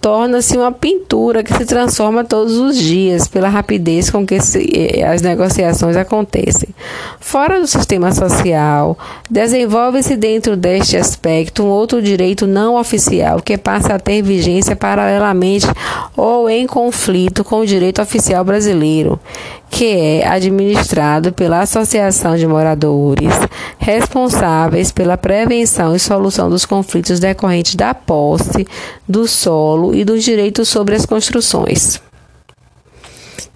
torna-se 0.00 0.56
uma 0.56 0.72
pintura 0.72 1.42
que 1.42 1.52
se 1.52 1.66
transforma 1.66 2.24
todos 2.24 2.56
os 2.56 2.76
dias 2.76 3.28
pela 3.28 3.48
rapidez 3.48 4.08
com 4.08 4.26
que 4.26 4.40
se, 4.40 4.58
eh, 4.74 5.04
as 5.04 5.20
negociações 5.20 5.96
acontecem. 5.96 6.70
Fora 7.20 7.60
do 7.60 7.66
sistema 7.66 8.10
social, 8.12 8.98
desenvolve-se 9.28 10.16
dentro 10.16 10.56
deste 10.56 10.96
aspecto 10.96 11.62
um 11.62 11.68
outro 11.68 12.00
direito 12.00 12.46
não 12.46 12.76
oficial 12.76 13.42
que 13.42 13.58
passa 13.58 13.94
a 13.94 13.98
ter 13.98 14.22
vigência 14.22 14.74
paralelamente 14.74 15.66
ou 16.16 16.48
em 16.48 16.66
conflito 16.66 17.44
com 17.44 17.60
o 17.60 17.66
direito 17.66 18.00
oficial 18.00 18.42
brasileiro 18.42 19.20
que 19.70 19.86
é 19.86 20.26
administrado 20.26 21.32
pela 21.32 21.60
Associação 21.60 22.36
de 22.36 22.46
Moradores, 22.46 23.32
responsáveis 23.78 24.90
pela 24.90 25.16
prevenção 25.16 25.94
e 25.94 25.98
solução 25.98 26.50
dos 26.50 26.66
conflitos 26.66 27.20
decorrentes 27.20 27.76
da 27.76 27.94
posse, 27.94 28.66
do 29.08 29.28
solo 29.28 29.89
e 29.94 30.04
dos 30.04 30.24
direitos 30.24 30.68
sobre 30.68 30.94
as 30.94 31.06
construções. 31.06 32.00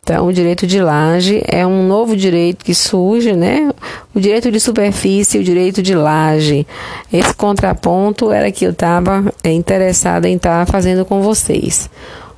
Então, 0.05 0.27
o 0.27 0.33
direito 0.35 0.67
de 0.67 0.83
laje 0.83 1.43
é 1.49 1.67
um 1.67 1.87
novo 1.89 2.15
direito 2.15 2.63
que 2.63 2.75
surge, 2.75 3.33
né? 3.33 3.73
O 4.15 4.21
direito 4.21 4.51
de 4.51 4.61
superfície 4.61 5.39
e 5.39 5.41
o 5.41 5.45
direito 5.45 5.83
de 5.83 5.95
laje. 5.95 6.67
Esse 7.11 7.35
contraponto 7.35 8.31
era 8.31 8.53
que 8.53 8.67
eu 8.67 8.73
estava 8.73 9.33
é, 9.43 9.51
interessada 9.51 10.29
em 10.29 10.37
estar 10.37 10.67
tá 10.67 10.71
fazendo 10.71 11.07
com 11.07 11.23
vocês. 11.23 11.89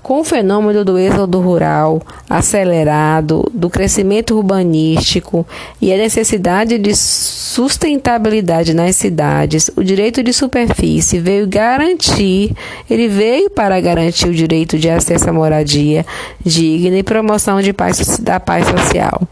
Com 0.07 0.21
o 0.21 0.25
fenômeno 0.25 0.85
do 0.85 0.97
êxodo 0.97 1.41
rural 1.41 2.01
acelerado, 2.31 3.45
do 3.53 3.69
crescimento 3.69 4.37
urbanístico 4.37 5.45
e 5.83 5.93
a 5.93 5.97
necessidade 5.97 6.79
de 6.79 6.95
sustentabilidade 6.95 8.73
nas 8.73 8.95
cidades, 8.95 9.69
o 9.75 9.83
direito 9.83 10.23
de 10.23 10.33
superfície 10.33 11.19
veio 11.19 11.49
garantir, 11.49 12.55
ele 12.89 13.09
veio 13.09 13.51
para 13.51 13.81
garantir 13.81 14.29
o 14.29 14.33
direito 14.33 14.79
de 14.79 14.89
acesso 14.89 15.29
à 15.29 15.33
moradia 15.33 16.07
digna 16.41 16.99
e 16.99 17.03
promoção 17.03 17.61
de 17.61 17.73
paz, 17.73 18.21
da 18.21 18.39
paz 18.39 18.65
social. 18.69 19.23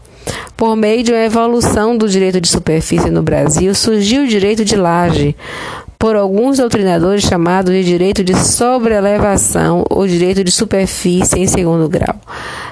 Por 0.57 0.75
meio 0.75 1.03
de 1.03 1.11
uma 1.13 1.23
evolução 1.23 1.97
do 1.97 2.09
direito 2.09 2.41
de 2.41 2.49
superfície 2.49 3.09
no 3.09 3.23
Brasil, 3.23 3.73
surgiu 3.73 4.23
o 4.23 4.27
direito 4.27 4.65
de 4.65 4.75
laje, 4.75 5.35
por 6.05 6.15
alguns 6.15 6.59
doutrinadores 6.59 7.23
chamado 7.23 7.71
de 7.71 7.83
direito 7.83 8.23
de 8.23 8.35
sobrelevação 8.35 9.83
ou 9.89 10.05
direito 10.05 10.43
de 10.43 10.51
superfície 10.51 11.39
em 11.39 11.47
segundo 11.47 11.89
grau. 11.89 12.13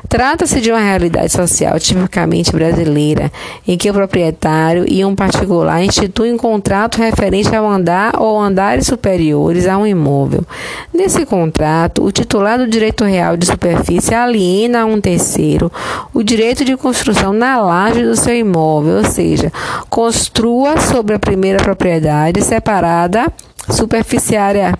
Trata-se 0.08 0.62
de 0.62 0.70
uma 0.70 0.80
realidade 0.80 1.32
social 1.32 1.80
tipicamente 1.80 2.52
brasileira, 2.52 3.32
em 3.68 3.76
que 3.76 3.90
o 3.90 3.94
proprietário 3.94 4.86
e 4.88 5.04
um 5.04 5.16
particular 5.16 5.84
instituem 5.84 6.34
um 6.34 6.38
contrato 6.38 7.00
referente 7.00 7.56
ao 7.56 7.68
andar 7.68 8.22
ou 8.22 8.40
andares 8.40 8.86
superiores 8.86 9.66
a 9.66 9.80
um 9.80 9.88
imóvel. 9.88 10.46
Nesse 10.94 11.26
contrato, 11.26 12.04
o 12.04 12.12
titular 12.12 12.60
do 12.60 12.68
direito 12.68 13.04
real 13.04 13.36
de 13.36 13.48
superfície 13.48 14.14
aliena 14.14 14.82
a 14.82 14.86
um 14.86 15.02
terceiro 15.02 15.72
o 16.14 16.22
direito 16.22 16.64
de 16.64 16.78
construção 16.78 17.34
na 17.34 17.60
laje 17.60 18.04
do 18.04 18.16
seu 18.16 18.36
imóvel, 18.36 18.98
ou 18.98 19.06
seja, 19.06 19.52
construa 19.90 20.80
sobre 20.80 21.16
a 21.16 21.20
primeira 21.20 21.64
propriedade 21.64 22.44
separada 22.44 23.23
superficiária 23.70 24.74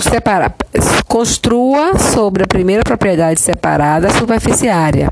separa, 0.00 0.54
construa 1.06 1.98
sobre 1.98 2.44
a 2.44 2.46
primeira 2.46 2.82
propriedade 2.82 3.40
separada 3.40 4.10
superficiária. 4.10 5.10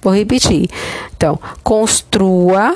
Vou 0.00 0.14
repetir. 0.14 0.68
Então, 1.16 1.38
construa 1.62 2.74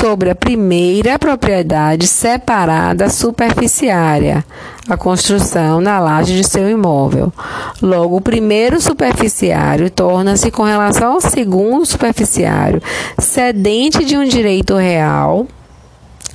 sobre 0.00 0.30
a 0.30 0.34
primeira 0.34 1.18
propriedade 1.18 2.06
separada 2.06 3.08
superficiária, 3.08 4.44
a 4.88 4.96
construção 4.96 5.80
na 5.80 5.98
laje 5.98 6.36
de 6.36 6.44
seu 6.44 6.68
imóvel. 6.68 7.32
Logo, 7.80 8.16
o 8.16 8.20
primeiro 8.20 8.80
superficiário 8.80 9.90
torna-se, 9.90 10.50
com 10.50 10.62
relação 10.62 11.14
ao 11.14 11.20
segundo 11.20 11.84
superficiário, 11.86 12.82
cedente 13.18 14.04
de 14.04 14.16
um 14.16 14.24
direito 14.24 14.76
real 14.76 15.46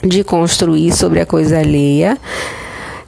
de 0.04 0.24
construir 0.24 0.92
sobre 0.92 1.20
a 1.20 1.26
coisa 1.26 1.60
alheia. 1.60 2.18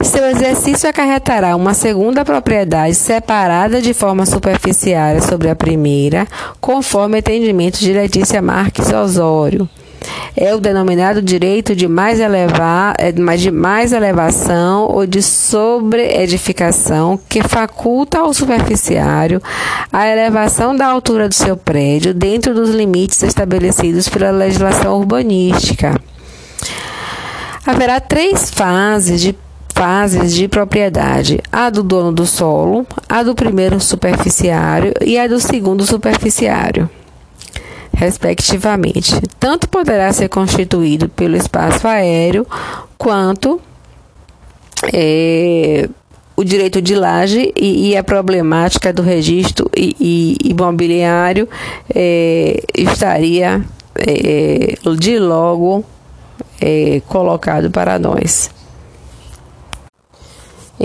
Seu 0.01 0.25
exercício 0.25 0.89
acarretará 0.89 1.55
uma 1.55 1.73
segunda 1.73 2.25
propriedade 2.25 2.95
separada 2.95 3.81
de 3.81 3.93
forma 3.93 4.25
superficiária 4.25 5.21
sobre 5.21 5.49
a 5.49 5.55
primeira, 5.55 6.27
conforme 6.59 7.19
entendimento 7.19 7.79
de 7.79 7.93
Letícia 7.93 8.41
Marques 8.41 8.91
Osório 8.91 9.69
é 10.35 10.53
o 10.53 10.59
denominado 10.59 11.21
direito 11.21 11.75
de 11.75 11.87
mais, 11.87 12.19
elevar, 12.19 12.95
é, 12.97 13.11
de 13.11 13.51
mais 13.51 13.93
elevação 13.93 14.87
ou 14.89 15.05
de 15.05 15.21
sobreedificação 15.21 17.19
que 17.29 17.43
faculta 17.43 18.19
ao 18.19 18.33
superficiário 18.33 19.41
a 19.91 20.07
elevação 20.07 20.75
da 20.75 20.87
altura 20.87 21.29
do 21.29 21.35
seu 21.35 21.55
prédio 21.55 22.13
dentro 22.13 22.53
dos 22.53 22.69
limites 22.71 23.23
estabelecidos 23.23 24.09
pela 24.09 24.31
legislação 24.31 24.99
urbanística. 24.99 25.99
Haverá 27.65 27.99
três 27.99 28.51
fases 28.51 29.21
de 29.21 29.35
fases 29.73 30.33
de 30.33 30.47
propriedade: 30.47 31.39
a 31.51 31.69
do 31.69 31.83
dono 31.83 32.11
do 32.11 32.25
solo, 32.25 32.85
a 33.07 33.23
do 33.23 33.33
primeiro 33.33 33.79
superficiário 33.79 34.93
e 35.01 35.17
a 35.17 35.27
do 35.27 35.39
segundo 35.39 35.85
superficiário 35.85 36.89
respectivamente. 37.95 39.21
Tanto 39.39 39.69
poderá 39.69 40.11
ser 40.11 40.27
constituído 40.27 41.07
pelo 41.09 41.37
espaço 41.37 41.87
aéreo 41.87 42.45
quanto 42.97 43.61
é, 44.91 45.87
o 46.35 46.43
direito 46.43 46.81
de 46.81 46.95
laje 46.95 47.53
e, 47.55 47.91
e, 47.91 47.97
a 47.97 48.03
problemática 48.03 48.91
do 48.91 49.01
registro 49.01 49.69
e, 49.75 49.95
e 49.99 50.49
imobiliário 50.49 51.47
é, 51.93 52.61
estaria 52.75 53.63
é, 53.95 54.75
de 54.97 55.19
logo 55.19 55.85
é, 56.61 57.01
colocado 57.07 57.69
para 57.69 57.97
nós. 57.99 58.49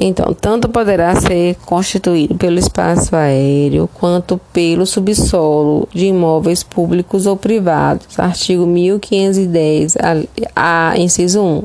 Então, 0.00 0.32
tanto 0.32 0.68
poderá 0.68 1.18
ser 1.20 1.56
constituído 1.64 2.36
pelo 2.36 2.58
espaço 2.58 3.16
aéreo 3.16 3.88
quanto 3.94 4.38
pelo 4.52 4.86
subsolo 4.86 5.88
de 5.92 6.06
imóveis 6.06 6.62
públicos 6.62 7.26
ou 7.26 7.36
privados. 7.36 8.18
Artigo 8.18 8.66
1510, 8.66 9.96
a, 9.96 10.90
a 10.90 10.98
inciso 10.98 11.42
1. 11.42 11.62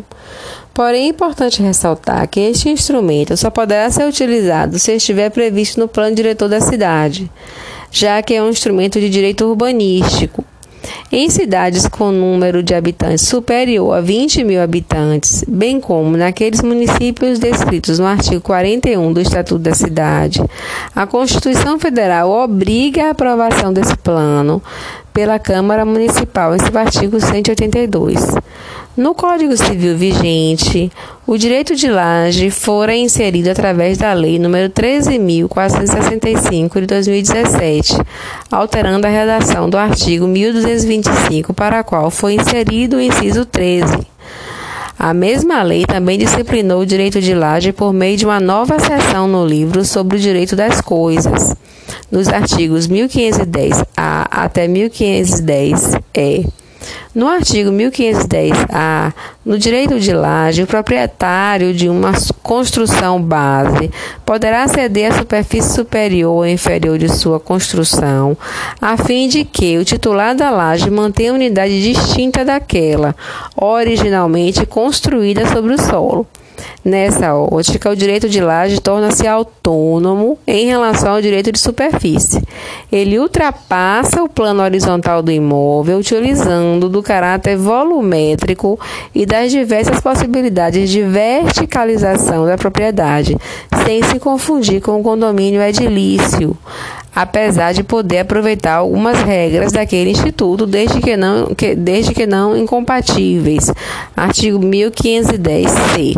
Porém, 0.74 1.06
é 1.06 1.10
importante 1.10 1.62
ressaltar 1.62 2.28
que 2.28 2.40
este 2.40 2.70
instrumento 2.70 3.38
só 3.38 3.52
poderá 3.52 3.88
ser 3.92 4.08
utilizado 4.08 4.80
se 4.80 4.94
estiver 4.94 5.30
previsto 5.30 5.80
no 5.80 5.88
plano 5.88 6.16
diretor 6.16 6.50
da 6.50 6.60
cidade, 6.60 7.30
já 7.92 8.20
que 8.24 8.34
é 8.34 8.42
um 8.42 8.50
instrumento 8.50 9.00
de 9.00 9.10
direito 9.10 9.46
urbanístico 9.46 10.44
em 11.12 11.30
cidades 11.30 11.88
com 11.88 12.12
número 12.12 12.64
de 12.64 12.74
habitantes 12.74 13.28
superior 13.28 13.94
a 13.94 14.02
20 14.02 14.44
mil 14.44 14.62
habitantes, 14.62 15.44
bem 15.48 15.80
como 15.80 16.18
naqueles 16.18 16.62
municípios 16.62 17.40
descritos 17.40 18.00
no 18.00 18.06
artigo 18.06 18.42
41 18.42 19.14
do 19.14 19.22
Estatuto 19.22 19.60
da 19.60 19.74
Cidade, 19.74 20.44
a 20.96 21.06
Constituição 21.06 21.80
Federal 21.80 22.30
obriga 22.30 23.06
a 23.06 23.12
aprovação 23.12 23.72
desse 23.74 23.96
plano 23.98 24.62
pela 25.14 25.38
Câmara 25.38 25.86
Municipal, 25.86 26.56
em 26.56 26.60
seu 26.60 26.76
artigo 26.78 27.20
182. 27.20 28.20
No 28.96 29.16
Código 29.16 29.58
Civil 29.58 29.98
vigente, 29.98 30.92
o 31.26 31.36
direito 31.38 31.76
de 31.76 31.90
laje 31.90 32.52
fora 32.52 32.96
inserido 32.96 33.50
através 33.50 33.98
da 33.98 34.14
Lei 34.14 34.38
nº 34.38 34.70
13.465 34.70 36.82
de 36.82 36.88
2017, 36.88 37.98
alterando 38.52 39.08
a 39.08 39.10
redação 39.10 39.70
do 39.70 39.78
artigo 39.78 40.28
1225, 40.28 41.54
para 41.54 41.80
a 41.80 41.84
qual 41.84 42.12
foi 42.12 42.36
inserido 42.36 42.98
o 42.98 43.02
inciso 43.02 43.46
13. 43.46 44.06
A 45.04 45.14
mesma 45.14 45.62
lei 45.64 45.86
também 45.86 46.18
disciplinou 46.18 46.80
o 46.80 46.86
direito 46.86 47.20
de 47.20 47.34
laje 47.36 47.74
por 47.74 47.92
meio 47.92 48.16
de 48.16 48.24
uma 48.24 48.40
nova 48.40 48.80
seção 48.80 49.28
no 49.28 49.46
livro 49.46 49.84
sobre 49.84 50.16
o 50.16 50.20
direito 50.20 50.56
das 50.56 50.80
coisas, 50.80 51.54
nos 52.10 52.30
artigos 52.30 52.88
1510-A 52.88 54.28
até 54.32 54.66
1510-E 54.66 56.48
no 57.14 57.28
artigo 57.28 57.72
1510-A, 57.72 59.14
no 59.46 59.58
direito 59.58 60.00
de 60.00 60.14
laje, 60.14 60.64
o 60.64 60.68
proprietário 60.68 61.74
de 61.74 61.90
uma 61.90 62.14
construção 62.42 63.22
base 63.22 63.92
poderá 64.26 64.68
ceder 64.68 65.12
a 65.12 65.18
superfície 65.18 65.74
superior 65.74 66.34
ou 66.34 66.48
inferior 66.48 66.98
de 66.98 67.10
sua 67.10 67.40
construção, 67.40 68.38
a 68.82 68.98
fim 68.98 69.28
de 69.28 69.44
que 69.46 69.78
o 69.78 69.86
titular 69.86 70.36
da 70.36 70.50
laje 70.50 70.90
mantenha 70.90 71.34
unidade 71.34 71.82
distinta 71.82 72.44
daquela 72.44 73.16
originalmente 73.56 74.66
construída 74.66 75.46
sobre 75.48 75.74
o 75.74 75.82
solo. 75.82 76.28
Nessa 76.84 77.34
ótica, 77.34 77.90
o 77.90 77.96
direito 77.96 78.28
de 78.28 78.42
laje 78.42 78.82
torna-se 78.82 79.26
autônomo 79.26 80.38
em 80.46 80.66
relação 80.66 81.14
ao 81.14 81.22
direito 81.22 81.52
de 81.52 81.60
superfície. 81.60 82.42
Ele 82.92 83.18
ultrapassa 83.18 84.22
o 84.22 84.28
plano 84.28 84.62
horizontal 84.62 85.22
do 85.22 85.32
imóvel, 85.32 86.00
utilizando 86.00 86.90
do 86.90 87.02
caráter 87.02 87.56
volumétrico 87.56 88.80
e 89.16 89.26
das 89.26 89.52
diversas 89.52 90.02
possibilidades 90.02 90.90
de 90.90 91.02
verticalização 91.02 92.46
da 92.46 92.58
propriedade, 92.58 93.38
sem 93.86 94.04
se 94.04 94.20
confundir 94.20 94.82
com 94.82 95.00
o 95.00 95.04
condomínio 95.04 95.62
edilício, 95.62 96.58
apesar 97.16 97.74
de 97.74 97.84
poder 97.84 98.20
aproveitar 98.20 98.76
algumas 98.76 99.22
regras 99.22 99.72
daquele 99.72 100.12
instituto, 100.12 100.66
desde 100.66 101.00
que 101.00 101.16
não, 101.16 101.54
que, 101.56 101.76
desde 101.76 102.14
que 102.14 102.26
não 102.26 102.58
incompatíveis. 102.58 103.72
Artigo 104.16 104.60
1510-C. 104.60 106.16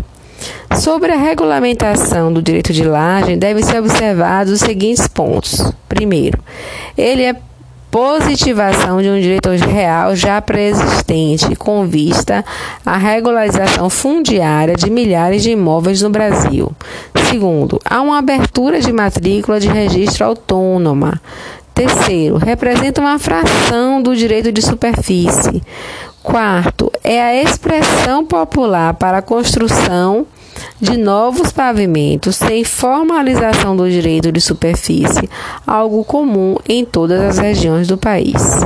Sobre 0.79 1.11
a 1.11 1.17
regulamentação 1.17 2.31
do 2.31 2.41
direito 2.41 2.73
de 2.73 2.83
laje, 2.83 3.35
devem 3.35 3.63
ser 3.63 3.79
observados 3.79 4.53
os 4.53 4.59
seguintes 4.59 5.07
pontos. 5.07 5.71
Primeiro, 5.87 6.39
ele 6.97 7.23
é 7.23 7.35
positivação 7.95 9.01
de 9.01 9.09
um 9.09 9.17
direito 9.21 9.47
real 9.51 10.13
já 10.17 10.41
pré-existente 10.41 11.55
com 11.55 11.87
vista 11.87 12.43
à 12.85 12.97
regularização 12.97 13.89
fundiária 13.89 14.75
de 14.75 14.89
milhares 14.89 15.41
de 15.41 15.51
imóveis 15.51 16.01
no 16.01 16.09
Brasil. 16.09 16.73
Segundo, 17.29 17.79
há 17.85 18.01
uma 18.01 18.17
abertura 18.17 18.81
de 18.81 18.91
matrícula 18.91 19.61
de 19.61 19.69
registro 19.69 20.25
autônoma. 20.25 21.21
Terceiro, 21.73 22.35
representa 22.35 22.99
uma 22.99 23.17
fração 23.17 24.01
do 24.01 24.13
direito 24.13 24.51
de 24.51 24.61
superfície. 24.61 25.63
Quarto, 26.21 26.91
é 27.03 27.21
a 27.21 27.41
expressão 27.41 28.25
popular 28.25 28.93
para 28.95 29.19
a 29.19 29.21
construção 29.21 30.27
de 30.79 30.97
novos 30.97 31.51
pavimentos 31.51 32.35
sem 32.35 32.63
formalização 32.63 33.75
do 33.75 33.89
direito 33.89 34.31
de 34.31 34.41
superfície, 34.41 35.29
algo 35.65 36.03
comum 36.03 36.57
em 36.67 36.83
todas 36.85 37.21
as 37.21 37.37
regiões 37.37 37.87
do 37.87 37.97
país. 37.97 38.65